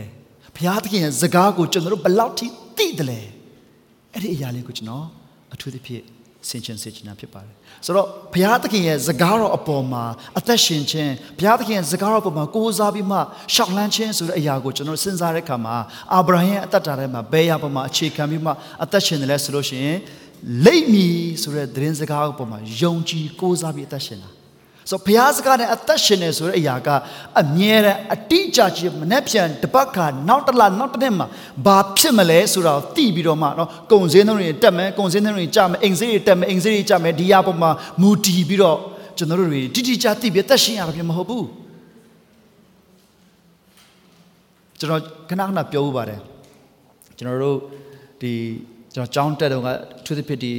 [0.56, 3.20] ဘုရားသခင်ရဲ့စကားကိုကျွန်တော်တို့ဘယ်လောက်ထိသိတယ်လဲ
[4.12, 5.06] အဲ့ဒီအရာလေးကိုကျွန်တော်
[5.54, 6.04] အထူးသဖြင့်
[6.48, 7.54] ဆင်ခြင်စေချင်တာဖြစ်ပါတယ်
[7.86, 10.04] ဆိုတော့ဘုရားသခင်ရဲ့စကားတော်အပေါ်မှာ
[10.38, 13.18] အသက်ရှင်ခြင်းဘုရားသခင်ရဲ့စကားတော်အပေါ်မှာကိုးစားပြီးမှ
[13.54, 15.76] ရှောက်လန်းခြင်းဆိုတဲ့အရာကိုကျွန်တော်စဉ်းစားတဲ့အခါမှာ
[16.14, 19.98] အာဗြဟံရဲ့အသက်တာထဲမှာဘယ်အရာပေါ်မှာအခြေခံပြီးမှအသက်ရှင်တယ်လဲဆိုလို့ရှိရင်
[20.64, 24.30] လိမ့်မည်ဆိုတဲ့သတင်းစကားအပေါ်မှာယုံကြည်ကိုးစားပြီးအသက်ရှင်တာ
[24.90, 26.88] ဆိုဘုရားစကားနဲ့အသက်ရှင်နေဆိုတဲ့အရာက
[27.40, 31.26] အမြဲတမ်းအတိအကျကြီးမနှက်ပြန်တပတ်ခါနောက်တစ်လနောက်တစ်နှစ်မှာ
[31.66, 38.78] ဘာဖြစ်မလဲဆိုတာကိုသိပြီးတော့မှနော်ကုံစင်းသုံးတွေတက်မယ်ကုံစင်းသုံးတွေကြမယ်အိမ်စည်းတွေတက်မယ်အိမ်စည်းတွေကြမယ်ဒီအပေါ်မှာမူတည်ပြီးတော့
[39.18, 41.46] ကျွန်တော်တို့တွေတိတိကျသိပြီးသက်ရှင်ရတာဖြစ်မဟုတ်ဘူး
[44.78, 46.20] ကျွန်တော်ခဏခဏပြောဦးပါတယ်
[47.18, 47.58] ကျွန်တော်တို့
[48.20, 48.32] ဒီ
[48.96, 49.68] ကျွန်တော်ကြောင်းတက်တော့က
[50.04, 50.52] သူသဖြင့်ဒီ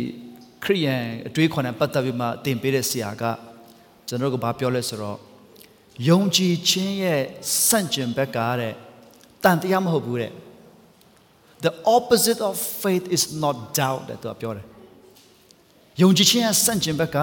[0.64, 3.24] ခရိယန်အတွေးခေါ်တဲ့ပတ်သက်ပြီးမှတင်ပေးတဲ့ဆရာက
[4.08, 5.18] ကျွန်တော်တို့ကဘာပြောလဲဆိုတော့
[6.10, 7.22] ယုံကြည်ခြင်းရဲ့
[7.68, 8.74] စန့်ကျင်ဘက်ကတဲ့
[9.44, 10.32] တန်တရားမဟုတ်ဘူးတဲ့
[11.66, 14.66] the opposite of faith is not doubt တဲ့သူကပြောတယ်
[16.02, 17.18] ယုံကြည်ခြင်းရဲ့စန့်ကျင်ဘက်က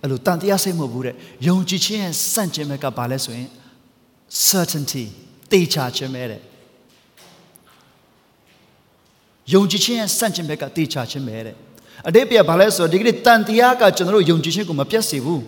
[0.00, 1.14] အဲ့လိုတန်တရားစိတ်မဟုတ်ဘူးတဲ့
[1.48, 3.48] ယုံကြည်ခြင်းရဲ့စန့်ကျင်ဘက်ကဘာလဲဆိုရင်
[4.48, 5.04] certainty
[5.52, 6.42] တေချာခြင်းပဲတဲ့
[9.52, 11.56] ယုံကြည်ခြင်းရဲ့စန့်ကျင်ဘက်ကတေချာခြင်းပဲတဲ့
[12.08, 15.42] အတိတ်ပြဘာလဲဆိုတော့ဒီကနေ့တန်တရားကကျွန်တော်တို့ယုံကြည်ခြင်းကိုမပြတ်စေဘူး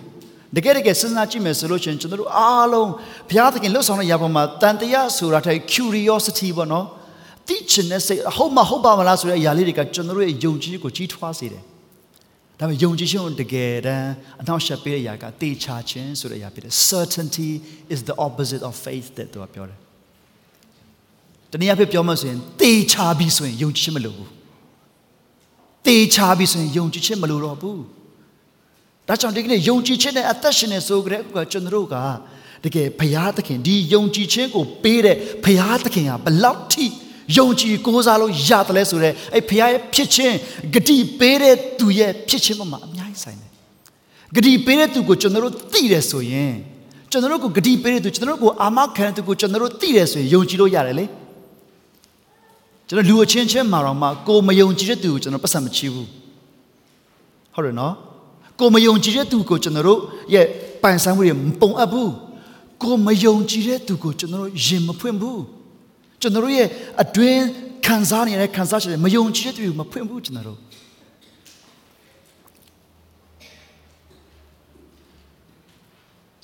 [0.56, 2.90] တကယ်တကယ်စဉ်းစားကြည့်မယ်ဆိုလို့ရှိရင်ကျွန်တော်တို့အားလုံး
[3.28, 6.86] ဘုရားသခင်လှုပ်ဆောင်တဲ့ຢာပေါ်မှာတန်တရားဆိုတာတဲ့ curiosity ပေါ့နော်
[7.48, 11.62] သိချင်တဲ့စိတ်ဟုတ်မဟုတ်ပါမလားဆိုတဲ့အရာလေးတွေကကျွန်တော်တို့ရဲ့ယုံကြည်ခြင်းကိုကြီးထွားစေတယ်
[12.58, 17.50] ဒါပေမဲ့ယုံကြည်ခြင်းကိုတကယ်တမ်းအနောက်ရှက်ပေးတဲ့အရာကတေချာခြင်းဆိုတဲ့အရာဖြစ်တယ် certainty
[17.94, 19.85] is the opposite of faith တဲ့သူကပြောတယ်
[21.56, 24.30] တနည်းအားဖြင့်ပြောမှဆိုရင်တေချာပြီဆိုရင်ယုံကြည်ခြင်းမလိုဘူး
[25.86, 27.82] တေချာပြီဆိုရင်ယုံကြည်ခြင်းမလိုတော့ဘူး
[29.08, 31.96] ဒါကြောင့်ဒီကနေ့ယုံကြည်ခြင်းနဲ့အသက်ရှင်နေဆိုကြတဲ့ကကျွန်တော်တို့က
[32.64, 36.86] တကယ်ဘုရားသခင်ဒီယုံကြည်ခြင်းကိုပေးတဲ့ဘုရားသခင်ဟာဘလောက်ထိ
[37.38, 40.36] ယုံကြည်ကိုးစားလို့ရတယ်လဲဆိုတော့အဲ့ဘုရားရဲ့ဖြစ်ခြင်း
[40.74, 43.50] ဂတိပေးတဲ့သူရဲ့ဖြစ်ခြင်းပေါ်မှာအများကြီးဆိုင်တယ်
[44.36, 46.54] ဂတိပေးတဲ့သူကိုကျွန်တော်တို့သိတယ်ဆိုရင်
[47.10, 51.06] ကျွန်တော်တို့ကိုဂတိပေးတဲ့သူကျွန်တော်တို့ကိုအာမခံတဲ့သူကိုကျွန်တော်တို့သိတယ်ဆိုရင်ယုံကြည်လို့ရတယ်လေ
[52.88, 56.08] ကျွန်တော်လူအချင်းချင်းမှာတော့မှကိုမယုံကြည်တဲ့သူကိုကျွန်တော်ပတ်စံမချီဘူး
[57.54, 57.94] ဟုတ်တယ်နော်
[58.60, 60.00] ကိုမယုံကြည်တဲ့သူကိုကျွန်တော်တို့
[60.34, 60.46] ရဲ့
[60.82, 62.12] ပိုင်ဆိုင်မှုတွေမပုံအပ်ဘူး
[62.82, 65.42] ကိုမယုံကြည်တဲ့သူကိုကျွန်တော်တို့ရင်မဖွင့်ဘူး
[66.20, 66.68] ကျွန်တော်တို့ရဲ့
[67.02, 67.42] အတွင်း
[67.86, 70.58] ခံစားနေရတဲ့ခံစားချက်တွေမယုံကြည်တဲ့သူကိုမဖွင့်ဘူးကျွန်တော်တို့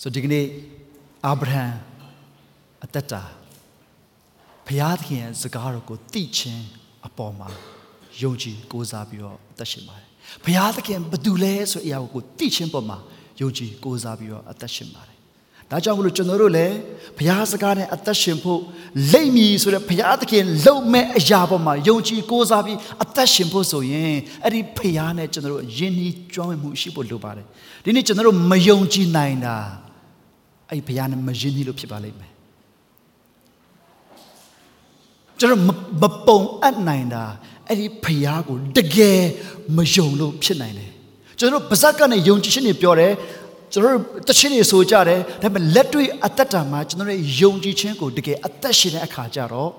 [0.03, 0.47] ဆိုဒီကနေ့
[1.27, 1.65] အာဗြဟံ
[2.85, 3.42] အသက်တာ
[4.67, 6.65] ဘုရားသခင်ရဲ့စကားတော်ကိုသိခြင်း
[7.07, 7.49] အပေါ်မှာ
[8.23, 10.07] ယုံကြည်ကိုးစားပြီးတော့အသက်ရှင်ပါတယ်
[10.45, 12.99] ဘုရားသခင်ဘယ်သူလဲဆိုတဲ့အရာကိုသိချင်းပေါ်မှာ
[13.41, 15.17] ယုံကြည်ကိုးစားပြီးတော့အသက်ရှင်ပါတယ်
[15.71, 16.77] ဒါကြောင့်မလို့ကျွန်တော်တို့လည်း
[17.19, 18.61] ဘုရားစကားနဲ့အသက်ရှင်ဖို့
[19.13, 27.47] လိမ့်မည်ဆိုတဲ့ဘုရားသခင်လုံမဲ့အရာပေါ်မှာယုံကြည်ကိုးစားပြီးအသက်ရှင်ဖို့ဆိုရင်အဲ့ဒီဘုရားနဲ့ကျွန်တော်တို့ယဉ်ဤကျွမ်းဝင်မှုရှိဖို့လိုပါတယ်
[27.85, 29.57] ဒီနေ့ကျွန်တော်တို့မယုံကြည်နိုင်တာ
[30.71, 32.32] အဲ့ဒီဘုရားနဲ့မယဉ်ဤလို့ဖြစ်ပါလိမ့်မယ်
[35.43, 35.63] ကျွန်တော်
[36.03, 37.25] မပုံအပ်နိုင်တာ
[37.69, 39.21] အဲ့ဒီဖျားကိုတကယ်
[39.77, 40.91] မယုံလို့ဖြစ်နိုင်တယ်
[41.39, 43.13] ကျွန်တော်တို့ပါဇက်ကနေယုံကြည်ခြင်းတွေပြောတယ်
[43.73, 49.71] ကျွန်တော်တို့တခြင်းတွေဆိုကြတယ်ဒါပေမဲ့လက်တွေ့အသက်တာမှာကျွန်တော်တို့ယုံကြည်ခြင်းကိုတကယ်အသက်ရှင်တဲ့အခါကျတော့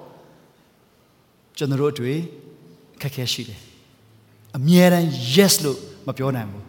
[1.58, 2.20] ကျွန်တော်တို့အတွေ့
[2.96, 3.60] အခက်အခဲရှိတယ်
[4.58, 6.66] အမြဲတမ်း yes လို့မပြောနိုင်ဘူး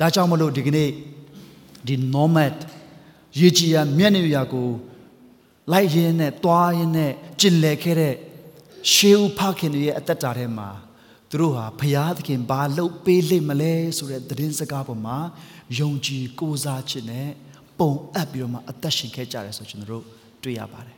[0.00, 0.88] ဒါကြောင့်မလို့ဒီကနေ့
[1.86, 2.54] ဒီ nomad
[3.40, 4.68] ရေကြီးရမျက်နှာရာကို
[5.72, 8.14] လိုက်ရင်းနဲ့တွားရင်းနဲ့ကျင်လည်ခဲ့တဲ့
[8.92, 10.68] ရှေးဦးဖခင်တွေရဲ့အသက်တာထဲမှာ
[11.30, 15.18] သူတို့ဟာဖရာသခင်ဘာလုပ်ပေးလိမ့်မလဲဆိုတဲ့သတင်းစကားပေါ်မှာ
[15.78, 17.28] ယုံကြည်ကိုးစားခြင်းနဲ့
[17.78, 20.04] ပုံအပ်ပြီးတော့မှအသက်ရှင်ခဲ့ကြတယ်ဆိုကျွန်တော်တို့
[20.42, 20.96] တွေ့ရပါတယ်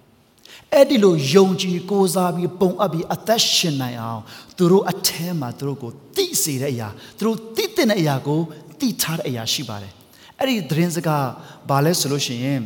[0.72, 4.22] အဲ့ဒီလိုယုံကြည်ကိုးစားပြီးပုံအပ်ပြီးအသက်ရှင်နိုင်အောင်
[4.56, 8.40] သူတို့အထဲမှာသူတို့ကိုသိစေတဲ့အရာသူတို့သိတဲ့အရာကို
[8.80, 9.92] သိထားတဲ့အရာရှိပါတယ်
[10.38, 11.26] အဲ့ဒီသတင်းစကား
[11.68, 12.60] ဘာလဲဆိုလို့ရှိရင်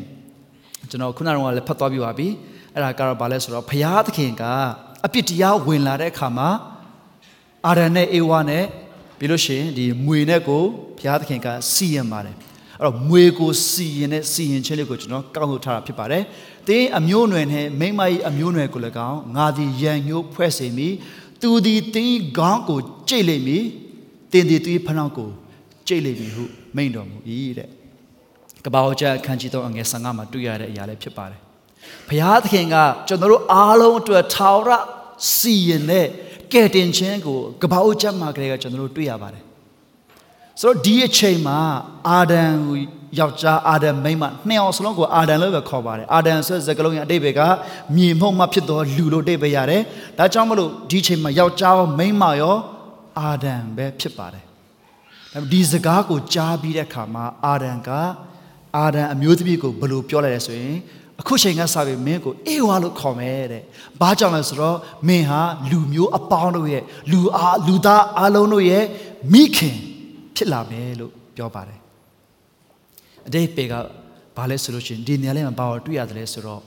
[0.90, 2.28] ကျွန်တော်ခုနကလည်းဖတ်သွားပြီးပါပြီ
[2.74, 4.44] အဲ့ဒါကတော့ဘာလဲဆိုတော့ဘုရားသခင်က
[5.06, 6.48] အပြစ်တရားဝင်လာတဲ့အခါမှာ
[7.66, 8.64] အာရန်နဲ့အေဝါနဲ့
[9.18, 10.62] ပြီးလို့ရှိရင်ဒီမွေနဲ့ကို
[10.98, 12.36] ဘုရားသခင်ကစီရင်ပါတယ်
[12.80, 16.22] အဲ့တော့မွေကိုစီရင်တဲ့စီရင်ခြင်းလေးကိုကျွန်တော်ကောက်ထုတ်ထားတာဖြစ်ပါတယ်။
[16.68, 20.92] တင်းအမျိုးနွယ်နဲ့မိမကြီးအမျိုးနွယ်ကိုလည်းကောင်းငါသည်ရန်ညိုးဖွဲ့စေမည်။
[21.40, 23.64] သူသည်တင်းခေါင်းကိုကြိတ်လိမ့်မည်။
[24.32, 25.28] တင်းသည်သူ၏ဖနှောက်ကို
[25.88, 26.44] ကြိတ်လိမ့်မည်ဟု
[26.76, 27.16] မိန့်တော်မူ၏
[27.58, 27.68] တဲ့။
[28.64, 31.40] ကပ္ပအောကျအခန်းကြီး3အငယ်15မှာတွေ့ရတဲ့အရာလည်းဖြစ်ပါတယ်။
[32.08, 32.76] ဘုရားသခင်က
[33.08, 34.70] ကျွန်တော်တို့အားလုံးအတွက်ထာဝရ
[35.36, 36.06] စီရင်တဲ့
[36.52, 39.42] ကဲ့တင်ခြင်းကိုကပ္ပအောကျမှာကလေးကကျွန်တော်တို့တွေ့ရပါတယ်။
[40.60, 41.58] ဆိုတော့ဒီအချိန်မှာ
[42.08, 42.76] အာဒံကို
[43.18, 47.40] ယောက်ျားအာဒံမိန်းမနှစ်ယောက်စလုံးကိုအာဒံလို့ပဲခေါ်ပါတယ်အာဒံဆိုတဲ့စကားလုံးရဲ့အတိတ်ဘက်က
[47.96, 49.82] မြေမှုန့်မှဖြစ်သောလူလို့အတိတ်ပဲရတယ်
[50.18, 52.56] ဒါကြောင့်မလို့ဒီအချိန်မှာယောက်ျားရောမိန်းမရော
[53.20, 54.44] အာဒံပဲဖြစ်ပါတယ်
[55.32, 57.90] ဒါပေမဲ့ဒီစကားကိုကြားပြီးတဲ့အခါမှာအာဒံက
[58.76, 60.76] အာဒံအမျိုးသမီးကိုဘယ်လိုပြောလိုက်လဲဆိုရင်
[61.20, 63.62] အခုချိန်ကစပြီးမင်းကိုအေဝါလို့ခေါ်မယ်တဲ့။
[64.00, 64.78] ဘာကြောင့်လဲဆိုတော့
[65.08, 68.84] မင်းဟာလူမျိုးအပေါင်းတို့ရဲ့လူအားလူသားအလုံးတို့ရဲ့
[69.32, 69.78] မိခင်
[70.36, 71.80] ဖြစ်လာမယ်လို့ပြောပါတယ်။
[73.26, 73.74] အတိတ်ပေက
[74.36, 76.62] ဘာလဲဆိုလို့ရှိရင်ဒီနေရာလေးမှာဘာကိုတွေ့ရတယ်လဲဆိုတော့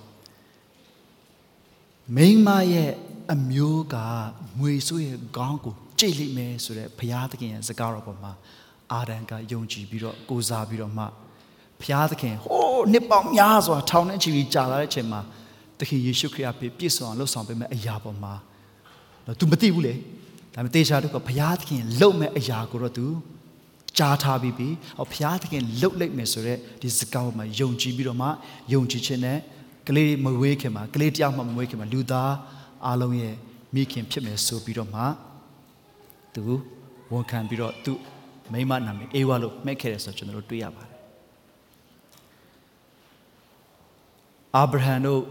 [2.15, 2.91] မိန်းမရဲ့
[3.33, 3.95] အမျိုးက
[4.59, 8.33] ငွေဆိုးရဲ့ခေါင်းကိုကြိတ်လိမ့်မယ်ဆိုတဲ့ဘုရားသခင်ရဲ့စကားတော်ပေါ်မှာ
[8.93, 11.05] အာဒံကယုံကြည်ပြီးတော့ကိုးစားပြီးတော့မှ
[11.83, 15.21] ဘုရားသခင်ဟိုးနှစ်ပေါင်းများစွာထောင်နဲ့ချီပြီးကြာလာတဲ့အချိန်မှာ
[15.79, 18.33] သခင်ယေရှုခရစ်အဖေပြည့်စုံအောင်လှုပ်ဆောင်ပေးမဲ့အရာပေါ်မှာ
[19.25, 19.93] တော့ तू မသိဘူးလေ
[20.53, 23.05] ဒါပေမဲ့တေချာတော့ဘုရားသခင်လှုပ်မဲ့အရာကိုတော့ तू
[23.97, 24.67] ကြားထားပြီးပြီ
[24.97, 28.27] ဟောဘုရားသခင်လှုပ်လိုက်မယ်ဆိုတော့ဒီစကားပေါ်မှာယုံကြည်ပြီးတော့မှ
[28.73, 29.37] ယုံကြည်ခြင်းနဲ့
[29.87, 32.33] ကလေးမဝေးခင်မှာကလေးတယောက်မှမဝေးခင်မှာလူသား
[32.85, 33.35] အားလုံးရဲ့
[33.75, 35.01] မိခင်ဖြစ်မယ်ဆိုပြီးတော့မှ
[36.35, 36.43] သူ
[37.11, 37.93] ဝန်ခံပြီးတော့သူ
[38.51, 40.92] မိမနာမည်အေဝါလို့မှတ်ခဲ့တယ်ဆိုတော့ကျွန်တော်တို့တွေ့ရပါတယ်
[44.57, 45.21] အာဗြဟံတို့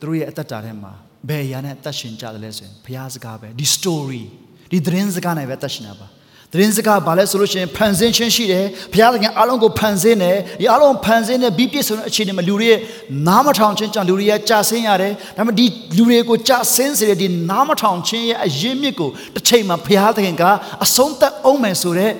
[0.00, 0.92] သူတို့ရဲ့အသက်တာထဲမှာ
[1.28, 4.24] ဘယ်အရာနဲ့အသက်ရှင်ကြတယ်လဲဆိုရင်ဘုရားစကားပဲဒီ story
[4.70, 6.06] ဒီသတင်းစကားနဲ့ပဲအသက်ရှင်တာပါ
[6.52, 12.80] သတင်းစကားဘာလဲဆိုလို့ရှိရင်ဖန်ဆင်းခြင်းရှိတယ်ဘုရားသခင်အားလုံးကိုဖန်ဆင်းတယ်ဒီအားလုံးဖန်ဆင်းတဲ့ပြီးပြည့်စုံတဲ့အခြေအနေမှာလူတွေရဲ့
[13.28, 20.44] နားမထောင်ခြင်းကြောင့်လူတွေရဲ့ကြာဆင်းရတယ်ဒါပေမဲ့ဒီလူတွေကိုကြာဆင်းစေတဲ့ဒီနားမထောင်ခြင်းရဲ့အရင်းမြစ်ကိုတစ်ချိန်မှာဘုရားသခင်က
[20.84, 22.12] အဆုံးသတ်အောင်မယ်ဆိုတဲ့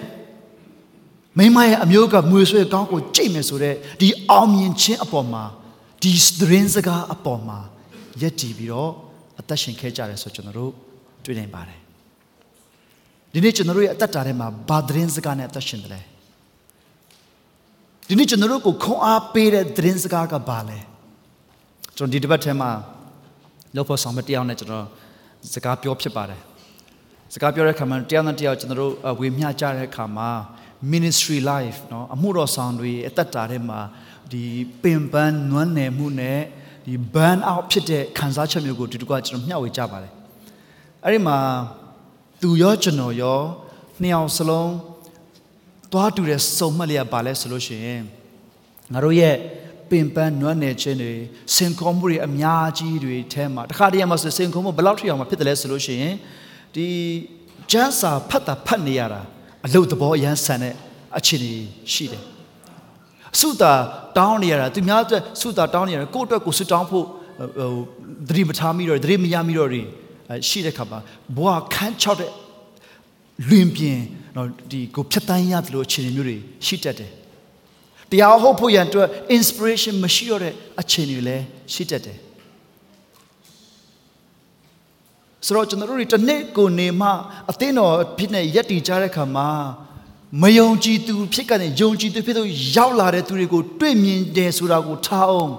[1.39, 5.45] မိမရဲ့အမျိုးကမွေဆွေကောင်းကိုကြိတ်မယ်ဆိုတဲ့ဒီအောင်မြင်ခြင်းအပေါ်မှာ
[6.02, 7.60] ဒီသတင်းစကားအပေါ်မှာ
[8.22, 8.92] ယက်တည်ပြီးတော့
[9.40, 10.72] အသက်ရှင်ခဲ့ကြတယ်ဆိုကျွန်တော်တို့
[11.26, 11.80] တွေ့နိုင်ပါတယ်
[13.34, 16.02] ဒီနေ့ကျွန်တော်တို့ရဲ့အသက်တာထဲမှာဘာသတင်းစကားနဲ့အသက်ရှင်တယ်လဲ
[18.08, 20.80] ဒီနေ့ကျွန်တော်တို့ကိုခွန်အားပေးတဲ့သတင်းစကားကဘာလဲ
[21.98, 22.70] ကျွန်တော်ဒီတစ်ပတ်ထဲမှာ
[23.76, 24.86] လောက်ဖို့ဆောင်မတရားနဲ့ကျွန်တော်
[25.54, 26.42] စကားပြောဖြစ်ပါတယ်
[27.34, 30.30] စကားပြောတဲ့အခါမှာတရားနဲ့တရားကျွန်တော်တို့ဝေမျှကြတဲ့အခါမှာ
[30.94, 33.80] ministry life เนาะအမှုတော်ဆောင်တွေအသက်တာထဲမှာ
[34.33, 34.45] ဒီ
[34.83, 36.41] ပင်ပန်းနွမ်းနယ်မှုနဲ့
[36.87, 40.13] ဒီ burn out ဖြစ်တဲ့ခံစားချက်မျိုးကိုဒီတကွာကျွန်တော်မျှဝေကြပါတယ်
[41.05, 41.39] အဲ့ဒီမှာ
[42.43, 43.39] သူရောကျွန်တော်ရော
[44.01, 44.73] နှစ်ယောက်စလုံး
[45.93, 48.03] သွားတူတဲ့စုံမှတ်လျက်ပါလဲဆိုလို့ရှိရင်
[48.93, 49.37] ငါတို့ရဲ့
[49.91, 51.13] ပင်ပန်းနွမ်းနယ်ခြင်းတွေ
[51.55, 56.15] စင်ခေါ်မှုတွေအများကြီးတွေထဲမှာတခါတည်းမှာဆိုစင်ခေါ်မှုဘယ်လောက်ထိအောင်မှဖြစ်တယ်လဲဆိုလို့ရှိရင်
[56.75, 56.87] ဒီ
[57.71, 59.21] ကျန်းစာဖတ်တာဖတ်နေရတာ
[59.67, 60.75] အလုတ်သဘောအရန်ဆန်တဲ့
[61.19, 61.53] အခြေအနေ
[61.93, 62.25] ရှိတယ်
[63.41, 63.73] ဆုတာ
[64.19, 67.07] တောင်းနေရတာသူများအတွက်ဆုတာတောင်းနေရတာကိုယ့်အတွက်ကိုဆုတောင်းဖို့
[67.39, 67.73] ဟို
[68.29, 69.83] သတိမထားမိတော့သတိမရမိတော့တွေ
[70.49, 70.99] ရှိတဲ့ခါမှာ
[71.37, 72.31] ဘဝခန်းချောက်တဲ့
[73.49, 73.99] လွင်ပြင်
[74.37, 77.11] တော့ဒီကိုဖြတ်တန်းရတယ်လို့အခြေအနေမျိုးတွေရှိတတ်တယ်
[78.11, 82.19] တရားဟုတ်ဖို့ရန်အတွက် inspiration မရှိတော့တဲ့အခြေအနေတွေလည်းရှိတတ်တယ်
[85.47, 87.09] ဆိုတော့ကျွန်တော်တို့တွေတစ်နေ့ကိုနေမှ
[87.51, 89.49] အသင်းတော်ဖြစ်နေရက်တည်ကြတဲ့ခါမှာ
[90.41, 92.43] မယုံကြည်သူဖြစ်ကနေယုံကြည်သူဖြစ်သူ
[92.75, 95.53] ရောက်လာတဲ့သူတွေကိုတွေ့မြင်တယ်ဆိုတာကိုထားအောင်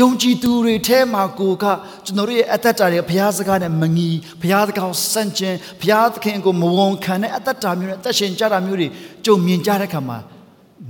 [0.00, 1.64] ယုံကြည်သူတွေထဲမှာကိုက
[2.04, 4.10] ကျွန်တော်တို့ရဲ့အသက်တာတွေဘုရားစကားနဲ့မငီ
[4.42, 8.88] ဘုရားစကားကိုစန့်ကျင်ဘုရားသခင်ကိုမဝန်ခံတဲ့အသက်တာမျိုးနဲ့အသက်ရှင်ကြတာမျိုးတွေ
[9.24, 10.18] ကြုံမြင်ကြတဲ့ခါမှာ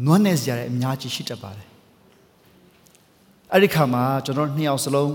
[0.05, 1.69] နွမ်းနယ်စရာတွေအများကြီးရှိတတ်ပါတယ်
[3.53, 5.13] အဲ့ဒီခါမှာကျွန်တော်နှစ်ယောက်စလုံး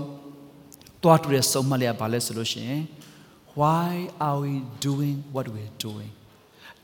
[1.02, 2.82] တွားတူတဲ့စုံမှတ်လျက်ပါလဲဆိုလို့ရှိရင်
[3.60, 3.90] why
[4.26, 4.52] are we
[4.86, 6.12] doing what we're doing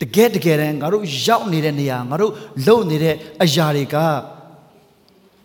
[0.00, 2.32] တကယ်တကယ်တမ်းငါတို့ရောက်နေတဲ့နေရာငါတို့
[2.66, 3.96] လုပ်နေတဲ့အရာတွေက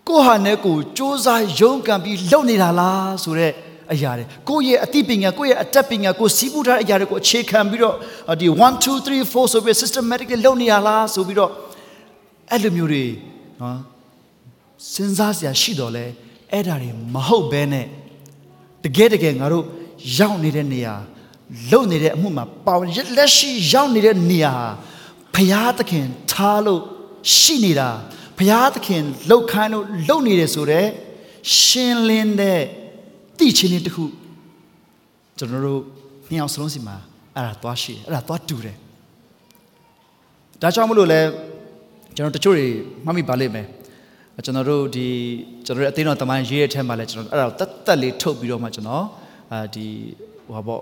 [0.07, 1.27] ကိုယ့်ဟာနဲ့ကိုယ်စ조사
[1.59, 3.53] ရုန်းကန်ပြီးလုပ်နေတာလားဆိုတော့
[3.93, 7.95] အရာတွေကိုယ့်ရဲ့အသိပညာကိုယ့်ရဲ့အတတ်ပညာကိုယ်စီးပူးထားတဲ့အရာတွေကိုအခြေခံပြီးတော့
[8.41, 11.51] ဒီ1 2 3 4ဆိုပြီး systematically လုပ်နေရလားဆိုပြီးတော့
[12.51, 13.05] အဲ့လိုမျိုးတွေ
[13.61, 13.77] နော်
[14.93, 16.05] စဉ်းစားစရာရှိတော့လဲ
[16.51, 17.85] အဲ့ဒါတွေမဟုတ်ဘဲနဲ့
[18.83, 19.65] တကယ်တကယ်ငါတို့
[20.17, 20.95] ရောက်နေတဲ့နေရာ
[21.71, 24.53] လုံနေတဲ့အမှုမှာပါဝင်လက်ရှိရောက်နေတဲ့နေရာ
[25.35, 26.81] ဖရာသခင်ထားလို့
[27.37, 27.89] ရှိနေတာ
[28.37, 30.87] ဖရာသခင်လှုပ်ခိုင်းလို့လုံနေတယ်ဆိုတော့
[31.59, 32.61] ရှင်းလင်းတဲ့
[33.37, 34.05] သိချင်းလေးတစ်ခု
[35.37, 35.81] ကျွန်တော်တို့
[36.27, 36.95] နှစ်ယောက်စလုံးစီမှာ
[37.35, 38.77] အဲ့ဒါသွားရှိတယ်အဲ့ဒါသွားတူတယ်
[40.61, 41.21] ဒါကြောင့်မလို့လဲ
[42.15, 42.67] ကျွန်တော်တချို့တွေ
[43.05, 43.67] မှတ်မိပါလိမ့်မယ်
[44.45, 45.07] ကျွန်တော်တို့ဒီ
[45.65, 49.05] ကျွန်တော်တို့အသိတော်တမိုင်းရေးရတဲ့ထဲမှာလဲကျွန်တော်အဲ့ဒါတက်တက်လေးထုတ်ပြီးတော့မှကျွန်တော်
[49.51, 49.87] အာဒီ
[50.47, 50.77] ဟိုပါ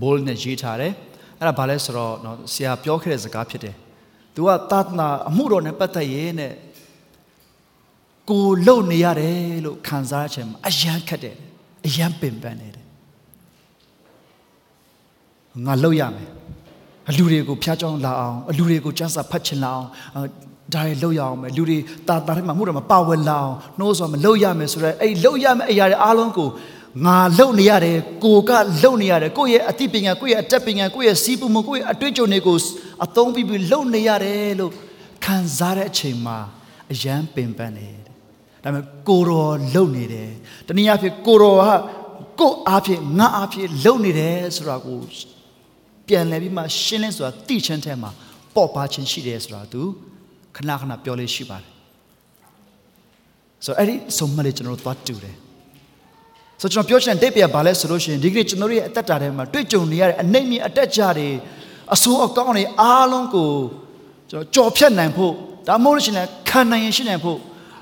[0.00, 0.92] ပေါ့ bowl နဲ့ရေးထားတယ်
[1.38, 3.76] အဲ့ဒါဘာလဲဆိုတော့နော်ဆရာပြောခဲ့တဲ့စကားဖြစ်တယ်
[4.34, 6.52] သူကသာသနာအမှုတော်နဲ့ပတ်သက်ရေးနဲ့
[8.30, 11.36] ကိုလုံနေရတယ်လို့ခံစားခြင်းမှာအယံခက်တယ်
[11.86, 12.86] အယံပင်ပန်းနေတယ်
[15.66, 16.28] ငါလုံရမယ်
[17.10, 19.88] အလူတွေကိုဖျားကြောင်းလာအောင်အလူတွေကိုကျန်းစာဖတ်ချင်လာအောင်
[20.74, 26.48] ဒါတွေလုံရအောင်မယ်လူတွေတာတာထဲမှာမှုတော်မှာပါဝယ်လာအောင်နှိုးဆိုမလုံရမယ်ဆိုတော့အဲ့လုံရမယ်အရာတွေအားလုံးကို
[27.04, 28.50] ငါလုံနေရတယ်ကိုက
[28.82, 32.56] လုံနေရတယ်ကိုယ့်ရဲ့အသိပညာကိုယ့်ရဲ့အတတ်ပညာကိုယ့်ရဲ့စီးပူမှုကိုယ့်ရဲ့အတွေ့အကြုံတွေကို
[33.04, 34.72] အသုံးပြီးပြီးလုံနေရတယ်လို့
[35.24, 36.38] ခံစားတဲ့အချိန်မှာ
[36.92, 38.00] အယံပင်ပန်းနေတယ်
[38.64, 40.30] ဒါပေမဲ့ကိုတော်လုံနေတယ်
[40.66, 41.72] တနည်းအားဖြင့်ကိုတော်ဟာ
[42.40, 44.98] ကိုယ့်အားဖြင့်ငါအားဖြင့်လုံနေတယ်ဆိုတာကို
[46.06, 48.10] ပြန်လည်ပြီးမှရှင်းလင်းဆိုတာသိချင်းထဲမှာ
[48.54, 49.82] ပေါ့ပါခြင်းရှိတယ်ဆိုတာ तू
[50.56, 51.70] ခဏခဏပြောလေးရှိပါတယ်
[53.64, 55.36] ဆိုတော့အဲ့ဒီဆုံးမလေးကျွန်တော်တို့သွားတူတယ်
[56.60, 61.28] ဆိုတော့ကျွန်တော်ပြောချင်တဲ့တိတ်ပြဘာလဲဆိုလို့ရှိရင်ဒီကနေ့ကျွန်တော်တို့ရဲ့အသက်တာထဲမှာတွေ့ကြုံနေရတဲ့အနိုင်မြင့်အတက်ကြတွေ
[61.94, 63.50] အဆိုးအကောင်းတွေအားလုံးကို
[64.30, 65.32] ကျွန်တော်ကြော်ဖြတ်နိုင်ဖို့
[65.68, 67.38] ဒါမှမဟုတ်လို့ရှိရင်ခံနိုင်ရင်ရှိနိုင်ဖို့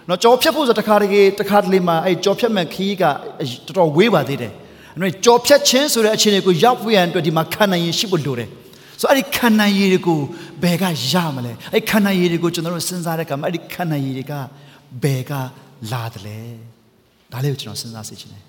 [0.09, 4.53] နော်ကြော်ဖြတ်ဖို့ဆိုတခါတလေတခါတလေမှာအဲ့ကြော်ဖြတ်မဲ့ခီးကတော်တော်ဝေးပါသေးတယ်
[4.95, 8.49] အဲ့တော့ကြော်ဖြတ်ခြင်းဆိုတဲ့အခြေအနေကိုရောက်ဖို့ရန်အတွက်ဒီမှာခံနိုင်ရင်ရှိဖို့လိုတယ်
[9.01, 10.19] ဆိုအဲ့ဒီခန္ဓာရည်တွေကို
[10.63, 14.33] ဘယ်ကရမလဲအဲ့ခန္ဓာရည်တွေကိုကျွန်တော်တို့စဉ်းစားတဲ့အခါမှာအဲ့ဒီခန္ဓာရည်တွေက
[15.03, 15.33] ဘယ်က
[15.93, 16.39] လာတယ်လဲ
[17.33, 18.48] ဒါလေးကိုကျွန်တော်စဉ်းစားစေချင်တယ်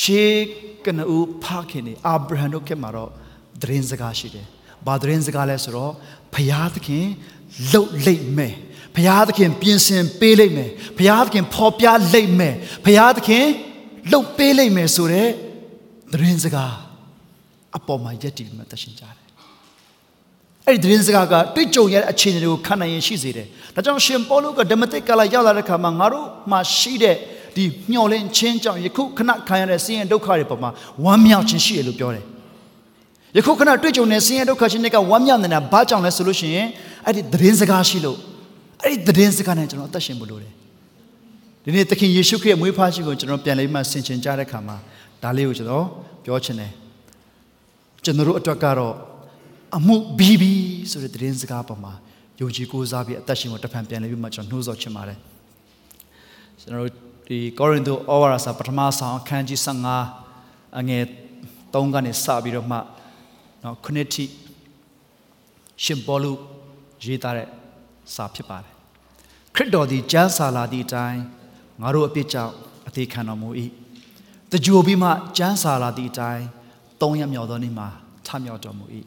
[0.00, 0.36] ရှေး
[0.84, 3.10] ကနဦးဖခင်နေအာဗြဟံတို့ခေတ်မှာတော့
[3.62, 4.46] သတင်းစကားရှိတယ်
[4.86, 5.92] ဘာသတင်းစကားလဲဆိုတော့
[6.34, 7.06] ဖျားသခင်
[7.70, 8.54] လှုပ်လိမ့်မယ်
[8.96, 12.54] ဖျားသခင်ပြင်ဆင်ပေးလိမ့်မယ်ဖျားသခင်ဖော်ပြလိမ့်မယ်
[12.86, 13.46] ဖျားသခင်
[14.10, 15.28] လှုပ်ပေးလိမ့်မယ်ဆိုတဲ့
[16.12, 16.74] သတင်းစကား
[17.76, 19.22] အပေါ်မှာယက်တီမှတရှင်ကြတယ်
[20.66, 27.16] အဲ့ဒီသတင်းစကားကတွေ့ကြုံရတဲ့အခြေအနေတွေကိုခံနိုင်ရင်ရှိစေတယ်ဒါကြောင့်ရှင်ပေါလုကဓမ္မတိတ်ကလာရောက်လာတဲ့ခါမှာငါတို့မှာရှိတဲ့
[27.56, 30.70] ဒီမျောလင်းချင်းကြောင့်ယခုခဏခံရတဲ့ဆင်းရဲဒုက္ခတွေပေါ်မှာ
[31.04, 32.24] ဝမ်းမြောက်ခြင်းရှိတယ်လို့ပြောတယ်
[33.36, 36.68] ယခုခဏတွေ့ကြုံတဲ့ဆင်းရဲဒုက္ခချင်းတွေကဝမ်းမြောက်နေတာဘာကြောင့်လဲဆိုလို့ရှိရင်
[37.06, 38.18] အဲ့ဒီသတင်းစကားရှိလို့
[38.82, 40.52] အဲ့ဒီသတင်းစကားနဲ့ကျွန်တော်အသက်ရှင်ဖို့လိုတယ်
[41.64, 44.76] ဒီနေ့သခင်ယေရှုခရစ်မွေးဖွားခြင်းကိုကျွန်တော်ပြန်လေးမှဆင်ခြင်ကြတဲ့ခါမှာ
[45.22, 45.86] ဒါလေးကိုကျွန်တော်
[46.24, 46.72] ပြောချင်တယ်
[48.04, 48.94] ကျွန်တော်တို့အတွက်ကတော့
[49.76, 50.52] အမှုဘီဘီ
[50.90, 51.92] ဆိုတဲ့သတင်းစကားပေါ်မှာ
[52.40, 55.18] ယုံကြည်ကိုးစားပြီးအသက်ရှင်ဖို့တစ်ဖန်ပြန်လည်ပြီးမှကျွန်တော်နှိုးဆော်ချင်ပါတယ်
[56.60, 59.60] ကျွန်တော်တို့ ဒီကောရိန္သုဩဝါဒစာပထမဆောင်အခန်းကြီး
[60.18, 61.04] 15အငယ်
[61.72, 62.78] 3ကနေစပြီးတော့မှ
[63.62, 64.24] နော်ခုနှစ်ထိ
[65.82, 66.32] ရှင်ပေါလု
[67.04, 67.48] ရေးသားတဲ့
[68.14, 68.74] စာဖြစ်ပါတယ်
[69.54, 71.22] ခရစ်တော်သည်ကျမ်းစာလာသည့်အတိုင်း
[71.80, 72.54] ငါတို့အပြစ်ကြောင့်
[72.88, 73.48] အသေးခံတော်မူ၏
[74.52, 76.44] တကြိုပြီးမှကျမ်းစာလာသည့်အတိုင်း
[77.00, 77.88] သုံးရမြောက်သောနေ့မှာ
[78.26, 78.84] ထမြောက်တော်မူ၏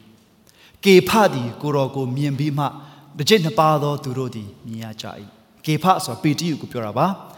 [0.85, 2.65] ကေဖသည်ကိုတော်ကိုမြင်ပြီးမှ
[3.17, 5.05] တစ်ချက်နှစ်ပါးသောသူတို့သည်မြင်ရကြ၏
[5.65, 7.07] ကေဖဆိုတာပေတရုကိုပြောတာပါ။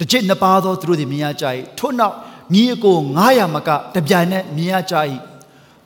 [0.00, 1.46] တစ်จิตနှစ်ပါးသောသူတို့သည်မြင်ရကြ၏
[1.78, 2.16] ထို့နောက်
[2.54, 4.96] ညီအကို900မကတပြိုင်နက်မြင်ရကြ၏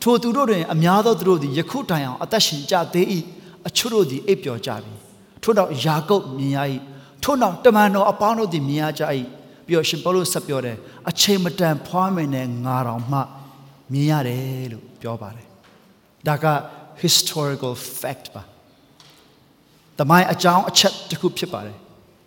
[0.03, 3.07] ထိုသူတို့တွင်အများသောသူတို့သည်ယခုတိုင်အောင်အသက်ရှင်ကြသေး၏
[3.67, 4.93] အချို့တို့သည်အိပ်ပျော်ကြပြီ
[5.43, 6.59] ထို့နောက်ယာကုပ်မြင်ရ၏
[7.23, 9.05] ထို့နောက်တမန်တော်အပေါင်းတို့သည်မြင်ရကြ၏
[9.67, 10.77] ပြီးတော့ရှင်ပေါလုဆက်ပြောတယ်
[11.11, 13.21] အချိန်မတန်ဖွားမယ်နဲ့ငါတော်မှ
[13.93, 15.49] မြင်ရတယ်လို့ပြောပါတယ်
[16.29, 16.47] ဒါက
[17.03, 18.43] historical fact ပါ
[19.99, 21.79] တမိုင်းအကြောင်းအချက်တစ်ခုဖြစ်ပါတယ်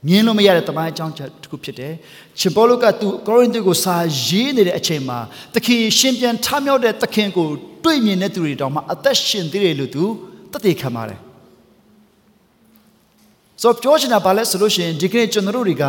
[0.08, 1.94] မြင်လို့မရတဲ့တမိုင်းအကြောင်းချက်တစ်ခုဖြစ်တယ်
[2.40, 5.20] ရှင်ပေါလုကသူကောရိန္သုကိုစာရေးနေတဲ့အချိန်မှာ
[5.54, 7.48] သခင်ရှင်ပြန်ထမြောက်တဲ့သခင်ကို
[7.84, 10.04] တွေ့မြင်တဲ့သူတွေတောင်မှအသက်ရှင်သေးတယ်လို့သူ
[10.52, 11.20] တသက်ခံပါတယ်
[13.62, 15.86] ဆိုတော့ပြောချင်တာဘာလဲဆိုလို့ရှိရင်ဒီကနေ့ကျွန်တော်တို့တွေက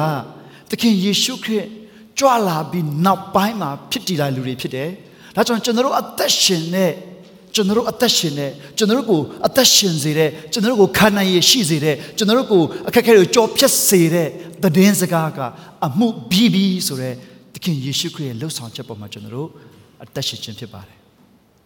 [0.70, 1.66] သခင်ယေရှုခရစ်
[2.18, 4.90] ကြွလာပြီးနောက်ပိုင်းမှာဖြစ်တည်လာလူတွေဖြစ်တယ်
[5.37, 6.92] ဒါကြောင့်ကျွန်တော်တို့အသက်ရှင်တဲ့
[7.54, 14.28] ကျွန်တော်တို့အသက်ရှင်တဲ့ကျွန်တော်တို့ကိုအသက်ရှင်စေတဲ့ကျွန်တော်တို့ကိုခန္ဓာရည်ရှိစေတဲ့ကျွန်တော်တို့ကိုအခက်အခဲတွေကိုကြော်ဖြတ်စေတဲ့
[14.62, 15.40] သတင်းစကားက
[15.87, 17.14] အမှုပြီးပြီးဆိုတဲ့
[17.54, 19.48] သခင်ယေရှုခရစ်ရဲ့လှုပ်ဆောင်ချက်ပေါ်မှာကျွန်တော်တို့
[20.02, 20.98] အသက်ရှင်ခြင်းဖြစ်ပါတယ်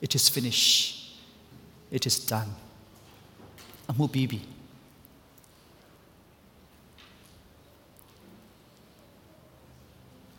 [0.05, 0.71] it is finished
[1.97, 2.51] it is done
[3.91, 4.41] အမှုပြီးပြီ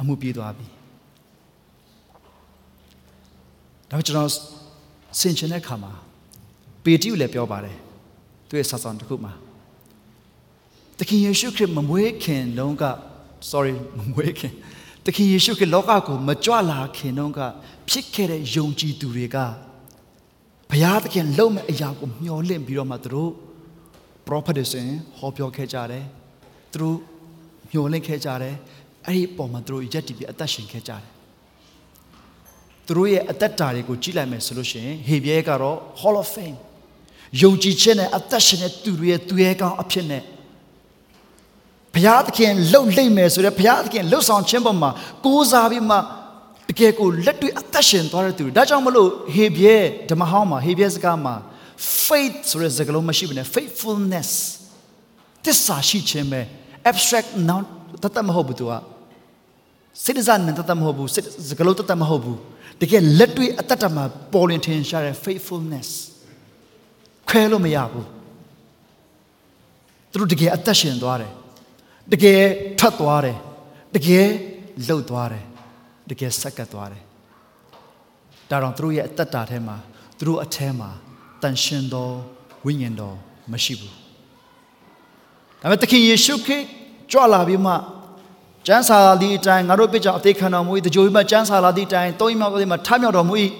[0.02, 0.68] အမှုပြီးသွားပြီ
[3.90, 4.30] ဒါပေမဲ့ကျွန်တော်
[5.20, 5.92] ဆင်ခြင်တဲ့အခါမှာ
[6.84, 7.78] ပေတရုလည်းပြောပါတယ်
[8.48, 9.34] သူရဲ့စာဆောင်တစ်ခုမှာ
[11.00, 12.84] တခင်ယေရှုခရစ်မမွေးခင်တုန်းက
[13.52, 14.54] sorry မမွေးခင်
[15.06, 17.40] တခင်ယေရှုခရစ်လောကကိုမကြွလာခင်တုန်းက
[17.90, 19.38] ဖြစ်ခဲ့တဲ့ယုံကြည်သူတွေက
[20.70, 23.32] ဘုရားသခင်လုံမဲ့အရာကိုမျှော်လင့်ပြီးတော့မှသူတို့
[24.28, 26.06] prophet တွေဆိုရင်ဟောပြောခဲ့ကြတယ်
[26.72, 26.98] သူတို့
[27.72, 28.56] မျှော်လင့်ခဲ့ကြတယ်
[29.06, 31.04] အဲ့ဒီအပေါ်မှာသူတို့ရက်တည်ပြီးအသက်ရှင်ခဲ့ကြတယ်
[32.88, 36.58] သူတို့ရဲ့အသက်တာတွေကိုကြည့်လိုက်မယ်ဆိုလို့ရှိရင်ဟေဘရဲကတော့ Hall of Fame
[37.42, 40.24] ယုံကြည်ခြင်းနဲ့အသက်ရှင်တဲ့သူတွေရဲ့သူရဲကောင်းအဖြစ်နဲ့
[41.94, 44.90] ဘုရားသခင်လှုပ်လိမ့်မယ်ဆိုတဲ့ဘုရားသခင်လှုပ်ဆောင်ခြင်းပေါ်မှာ
[45.26, 45.98] ကိုးစားပြီးမှ
[46.70, 49.78] တကယ်ကိုလက်တွေ့အသက်ရှင်သွားတဲ့သူတွေဒါကြောင့်မလို့ဟေဘရဲ
[50.10, 51.36] ဓမ္မဟောင်းမှာဟေဘရဲစကားမှာ
[52.06, 54.30] faith ဆိုတဲ့စကားလုံးမရှိဘဲနဲ့ faithfulness
[55.46, 56.42] တစ္ဆာရှိခြင်းပဲ
[56.90, 57.64] abstract noun
[58.04, 58.74] တတ်တတ်မဟုတ်ဘူးသူက
[60.04, 62.40] စိတ်စားနဲ့တတ်တတ်မဟုတ်ဘူးစိတ်စကားလုံးတတ်တတ်မဟုတ်ဘူး
[62.82, 65.90] တကယ်လက်တွေ့အတ္တမှာပေါ်လင်ထင်ရှားတဲ့ faithfulness
[67.30, 68.08] ခွဲလို့မရဘူး
[70.12, 71.34] သူတို့တကယ်အသက်ရှင်သွားတယ်
[72.12, 72.42] တကယ်
[72.80, 73.38] ထွက်သွားတယ်
[73.96, 74.28] တကယ်
[74.88, 75.46] လှုပ်သွားတယ်
[76.10, 77.04] တကယ်ဆက်ကပ်သွားတယ်
[78.50, 79.78] ဒါတော့သူတို့ရဲ့အသက်တာထဲမှာ
[80.18, 80.90] သူတို့အထဲမှာ
[81.42, 82.10] တန်ရှင်သော
[82.66, 83.18] ဝိညာဉ်တော်
[83.52, 83.94] မရှိဘူး
[85.62, 86.64] ဒါပေမဲ့သခင်ယေရှုခရစ်
[87.12, 87.74] ကြွလာပြီးမှ
[88.68, 93.34] ကျမ်းစာလာသည့်အတိုင်းငါတို့ပြကြအသေးခံတော်မူ၏တကြိုပြီးမှကျမ်းစာလာသည့်အတိုင်းသုံးရမြောက်သောမှာထမြောက်တော်မူ၏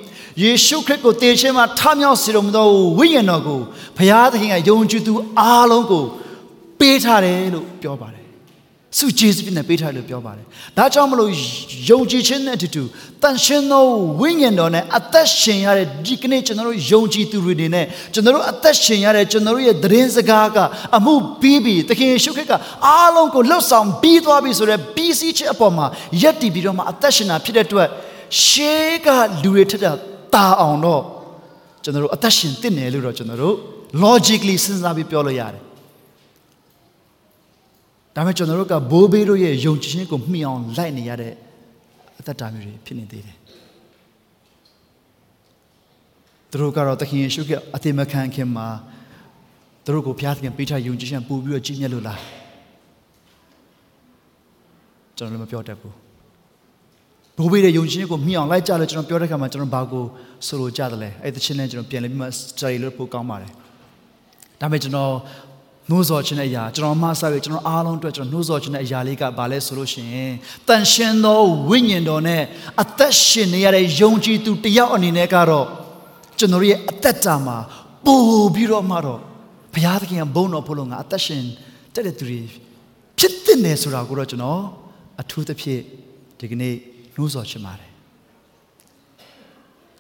[0.42, 3.60] ယေရှုခရစ်ကိုတည်ခြင်းမှာထမြောက်စေတော်မူသောဝိညာဉ်တော်ကို
[3.98, 6.04] ဘုရားသခင်ကယုံကြည်သူအားလုံးကို
[6.80, 8.23] ပေးထားတယ်လို့ပြောပါတယ်
[8.98, 10.46] စုကျေးဇူးပြုနဲ့ပေးထားတယ်လို့ပြောပါတယ်
[10.78, 11.32] ဒါကြောင့်မလို့
[11.90, 12.84] ယုံကြည်ခြင်းနဲ့အတူတူ
[13.22, 13.84] တန်ရှင်သော
[14.20, 20.58] ဝိညာဉ်တော်နဲ့အသက်ရှင်ရတဲ့ဒီကနေ့ကျွန်တော်တို့ယုံကြည်သူတွေနေနဲ့ကျွန်တော်တို့အသက်ရှင်ရတဲ့ကျွန်တော်တို့ရဲ့သတင်းစကားက
[20.98, 22.54] အမှုပြီးပြီသခင်ယေရှုခရစ်က
[22.88, 25.86] အားလုံးကိုလှုပ်ဆောင်ပြီးသွားပြီဆိုတော့ပြီးစီးခြင်းအပေါ်မှာ
[26.22, 27.88] ယက်တည်ပြီးတော့မှအသက်ရှင်တာဖြစ်တဲ့အတွက်
[28.44, 29.08] ရှေးက
[29.44, 29.82] လူတွေထက်
[30.34, 31.02] တာအောင်တော့
[31.84, 33.56] ကျွန်တော်တို့အသက်ရှင်တင့်တယ်လို့တော့ကျွန်တော်တို့
[34.04, 35.64] logically စဉ်းစားပြီးပြောလို့ရတယ်
[38.16, 41.34] ဒါပေမဲ့ကျွန်တော်တို့ကဘိုးဘေးတို့ရဲ့ယုံကြည်ခြင်းကိုမှီအောင်လိုက်နေရတဲ့
[42.20, 43.38] အသက်တာမျိုးတွေဖြစ်နေသေးတယ်
[46.50, 48.68] သူတို့ကတော့သခင်ယေရှုကအသေးမခံခင်မှာ
[49.86, 52.20] သူတို့ကိုဘုရားသခင်ပေးထားယုံကြည်ခြင်းပူပြီးတော့ကြီးမြတ်လို့လား
[55.18, 55.94] ကျွန်တော်လည်းမပြောတတ်ဘူး
[57.38, 60.06] ဘိုးဘေးရဲ့ယုံကြည်ခြင်းကိုမှီအောင်လိုက်ကြလို့ကျွန်တော်ပြောတဲ့ခါမှာကျွန်တော်ဘာကို
[60.48, 63.52] ဆိုလိုကြတယ်လဲအဲ့ဒီချင်းနဲ့ကျွန်တော်ပြန်လည်ပြီးမှ study လုပ်ဖို့ကောင်းပါတယ်
[64.62, 65.14] ဒါပေမဲ့ကျွန်တော်
[65.90, 70.34] နှိုးဆော်ခြင်းတဲ့အရာကျွန်တော်မဆားရကျွန်တော်အားလုံးအတွက်ကျွန်တော်နှိုးဆော်ခြင်းတဲ့အရာလေးကဘာလဲဆိုလို့ရှိရင်
[70.68, 72.42] တန်ရှင်သောဝိညာဉ်တော်နဲ့
[72.82, 75.68] အသက်ရှင်နေရတဲ့ယုံကြည်သူတယောက်အနေနဲ့ကတော့
[76.40, 77.58] ကျွန်တော်ရဲ့အသက်တာမှာ
[78.06, 79.20] ပို့ပြီးတော့မှတော့
[79.74, 81.44] ဘုရားသခင်ကဘုန်းတော်ဖို့လို့ငါအသက်ရှင်
[81.94, 82.40] တက်တဲ့သူတွေ
[83.20, 84.62] ဖြစ်တဲ့နေဆိုတာကိုတော့ကျွန်တော်
[85.22, 85.82] အထူးသဖြင့်
[86.40, 86.76] ဒီကနေ့
[87.16, 87.92] နှိုးဆော်ချင်ပါတယ်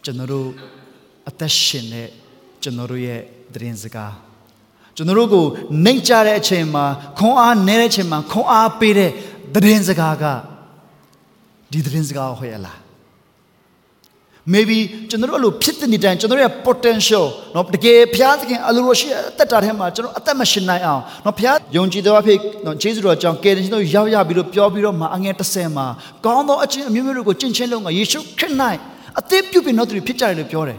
[0.04, 0.48] ကျွန်တော်တို့
[1.30, 2.08] အသက်ရှင်တဲ့
[2.64, 3.20] ကျွန်တော်တို့ရဲ့
[3.54, 4.14] သတင်းစကား
[4.97, 5.45] ကျွန်တော်တို့ကို
[5.85, 6.85] နှိမ်ကြတဲ့အချိန်မှာ
[7.19, 9.11] ခွန်အားနည်းတဲ့အချိန်မှာခွန်အားပေးတဲ့
[9.55, 10.25] သတင်းစကားက
[11.73, 12.79] ဒီသတင်းစကားကိုဟောရလား
[14.55, 14.79] maybe
[15.11, 25.87] ကျွန်တော်တို့အဲ့လိုဖြစ်တဲ့နေတိုင်းကျွန်တော်တို့ရဲ့ potential เนาะတကယ်ဘုရားသခင်အလိုလိုရှိတဲ့အသက်တာထဲမှာကျွန်တော်အသက်မရှင်နိုင်အောင်เนาะဘုရားယုံကြည်သောအဖြစ်เนาะဂျေဇုတော်ကြောင့်ကယ်တင်ခြင်းတို့ရောက်ရပြီးလို့ပြောပြီးတော့မှအငယ်30မှာ
[26.25, 28.53] ကောင်းသောအချင်းအမျိုးမျိုးတွေကိုကျင့်ချင်းလုံးကယေရှုခရစ်၌
[29.19, 30.79] အသေးပြုပြင်တော်သူတွေဖြစ်ကြတယ်လို့ပြောတယ်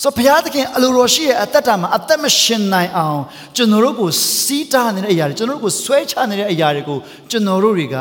[0.00, 3.20] ဆိုဘုရားသခင်အလိုတော်ရှိရဲ့အသက်တာမှာအသက်မရှင်နိုင်အောင်
[3.56, 4.10] ကျွန်တော်တို့ကို
[4.42, 6.98] စီးတားနေတဲ့အရာတွေကျွန်တော်တို့ကိုဆွဲချနေတဲ့အရာတွေကို
[7.30, 7.96] ကျွန်တော်တို့တွေက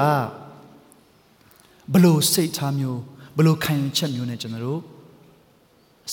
[1.94, 3.00] ဘလို့စိတ်ထားမျိုး
[3.38, 4.80] ဘလို့ခံယူချက်မျိုးနဲ့ကျွန်တော်တို့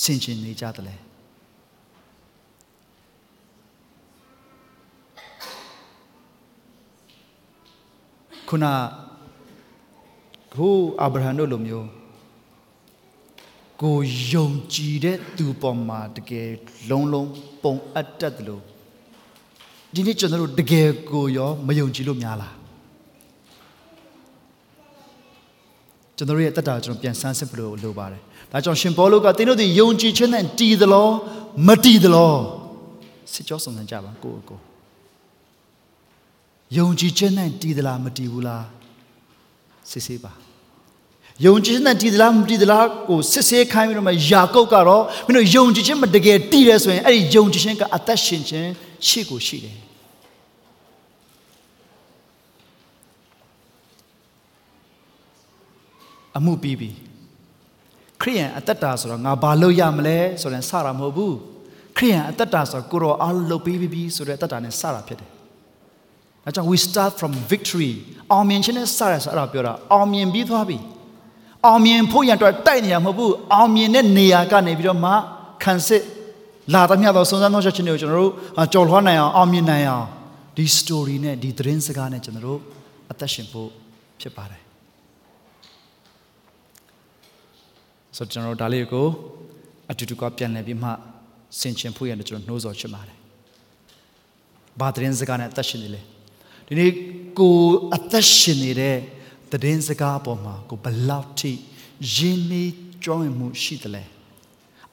[0.01, 0.95] ဆင်ခြင်နေကြတယ်လဲ
[8.49, 8.65] ခုန
[10.55, 11.98] ကိုအာဗြဟံတို့လိုမျိုး
[13.81, 13.99] ကို
[14.31, 16.49] ယုံကြည်တဲ့သူပေါ်မှာတကယ်
[16.89, 17.29] လုံးလုံး
[17.63, 18.63] ပုံအပ်တတ်တယ်လို့
[19.93, 22.55] ဒီနေ့ကျွန်တော်တို့တကယ်ကိုရောမယုံကြည်လို့များလား
[26.17, 28.21] ကျွန်တော်ရဲ့တက်တာကျွန်တော်ပြန်ဆန်းစစ်ဖို့လိုပါတယ်
[28.51, 31.11] ဒါကြောင့်ရှင်ဘောလုကသင်တို့ဒီယုံကြည်ခြင်းနဲ့တည်သလား
[31.67, 32.39] မတည်သလား
[33.33, 34.63] စစ်ကြောစုံစမ်းကြပါကိုယ့်ကိုယ်
[36.77, 38.65] ယုံကြည်ခြင်းနဲ့တည်သလားမတည်ဘူးလား
[39.91, 40.48] စစ်ဆေးပါ
[41.45, 48.69] ယုံကြည်ခြင်းနဲ့တည်သလားမတည်သလားကိုစစ်ဆေးခိုင်းပြီးတော့မှယာကုပ်ကတော့မင်းတို့ယုံကြည်ခြင်းမတကယ်တည်တယ်ဆိုရင်အဲ့ဒီယုံကြည်ခြင်းကအသက်ရှင်ခြင်း
[49.07, 49.77] ရှိကိုရှိတယ်
[56.37, 56.89] အမှုပြီးပြီ
[58.21, 61.35] ခရိယန်အသက်တာဆိုတော့ငါဘာလုပ်ရမလဲဆိုရင်စတာမဟုတ်ဘူး
[61.97, 65.29] ခရိယန်အသက်တာဆိုတော့ကိုရောအားလုပ်ပြီးပြီဆိုတဲ့အသက်တာနဲ့စတာဖြစ်တယ်။
[66.43, 67.91] ဒါကြောင့် we start from victory
[68.31, 70.79] အောင်မြင်ခြင်းနဲ့စရဆိုအဲ့ဒါပြောတာအောင်မြင်ပြီးသွားပြီ။
[71.65, 75.11] အောင်မြင်ဖို့ရန်အတွက်တိုက်နေရမဟုတ်ဘူးအောင်မြင်တဲ့နေရာကနေပြီးတော့မှ
[75.63, 76.03] ခံစစ်
[76.73, 78.31] လာသမျှသောစုံစမ်းသောချက်ချင်းတွေကိုကျွန်တော်တို့
[78.73, 80.07] ကြော်လွှားနိုင်အောင်အောင်မြင်နိုင်အောင်
[80.57, 82.59] ဒီ story နဲ့ဒီသတင်းစကားနဲ့ကျွန်တော်တို့
[83.11, 83.69] အသက်ရှင်ဖို့
[84.21, 84.61] ဖြစ်ပါတယ်
[88.17, 89.07] ဆိုတော့ကျွန်တော်တို့ဒါလေးကို
[89.91, 90.89] အတူတူကပြန်လည်ပြီးမှ
[91.59, 93.17] ဆင်ခြင်ဖို့ရတဲ့ကျွန်တော်နှိုးဆော်ချင်ပါတယ်။
[94.79, 96.01] ဘာသတင်းစကားနဲ့အသက်ရှင်နေလဲ
[96.67, 96.91] ဒီနေ့
[97.39, 97.57] ကို
[97.95, 98.97] အသက်ရှင်နေတဲ့
[99.51, 101.51] သတင်းစကားအပေါ်မှာကိုဘယ်လောက်ထိ
[102.15, 102.73] ရင်းနှီး
[103.03, 104.03] ကျွမ်းဝင်မှုရှိသလဲ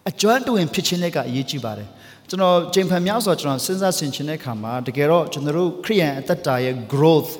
[0.08, 1.88] အကျွမ်းတဝင်ဖြစ်ခြင်းလည်းကအရေးကြီးပါတယ်
[2.28, 7.30] ကျွန်တော်ချိန်ဖန်များဆိုတော့ကျွန်တော်စဉ်းစားဆင်ခြင်တဲ့အခါမှာတကယ်တော့ကျွန်တော်တို့ခရိယန်အသက်တာရဲ့ growth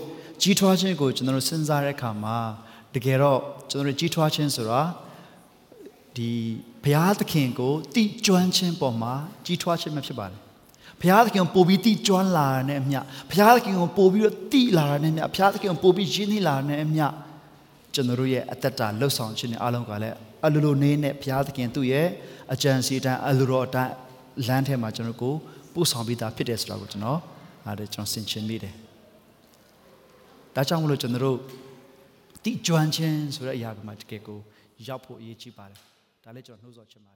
[0.43, 2.39] ကြီးထွားခြင်းကိုကျွန်တော်တို့စဉ်းစားတဲ့အခါမှာ
[2.95, 3.41] တကယ်တော့
[3.71, 4.83] ကျွန်တော်တို့ကြီးထွားခြင်းဆိုတာ
[6.17, 6.31] ဒီ
[6.85, 9.15] ဘုရားသခင်ကိုတိကျွမ်းခြင်းပေါ်မှာ
[9.47, 10.46] ကြီးထွားခြင်းပဲဖြစ်ပါတယ်
[11.01, 17.07] ဘုရားသခင်ကိုပို့ပြီးတိကျွမ်းလာတဲ့အမျှဘုရားသခင်ကိုပို့ပြီးတော့တိလာတဲ့အမျှဘုရားသခင်ကိုပို့ပြီးရင်းနှီးလာတဲ့အမျှ
[17.95, 20.17] ကျွန်တော်တို့ရဲ့အသက်တာလှုပ်ဆောင်ခြင်းတွေအားလုံးကလည်း
[20.47, 22.07] အလိုလိုနေနဲ့ဘုရားသခင်သူ့ရဲ့
[22.53, 23.93] အကြံစီတိုင်းအလိုတော်အတိုင်း
[24.47, 25.35] လမ်းထဲမှာကျွန်တော်ကို
[25.75, 27.21] ပို့ဆောင်ပြီးသားဖြစ်တယ်ဆိုတာကိုကျွန်တော်
[27.67, 28.75] အားလည်းကျွန်တော်ဆင်ခြင်မိတယ်
[30.55, 31.39] ဒါကြောင့်မလို့ကျွန်တော်တို့
[32.45, 34.39] တိကျွမ်းခြင်းဆိုတဲ့အရာကမှတကယ်ကို
[34.89, 35.79] ရောက်ဖို့အရေးကြီးပါတယ်
[36.25, 37.13] ဒါလည်းကျွန်တော်နှိုးဆော်ချင်ပါ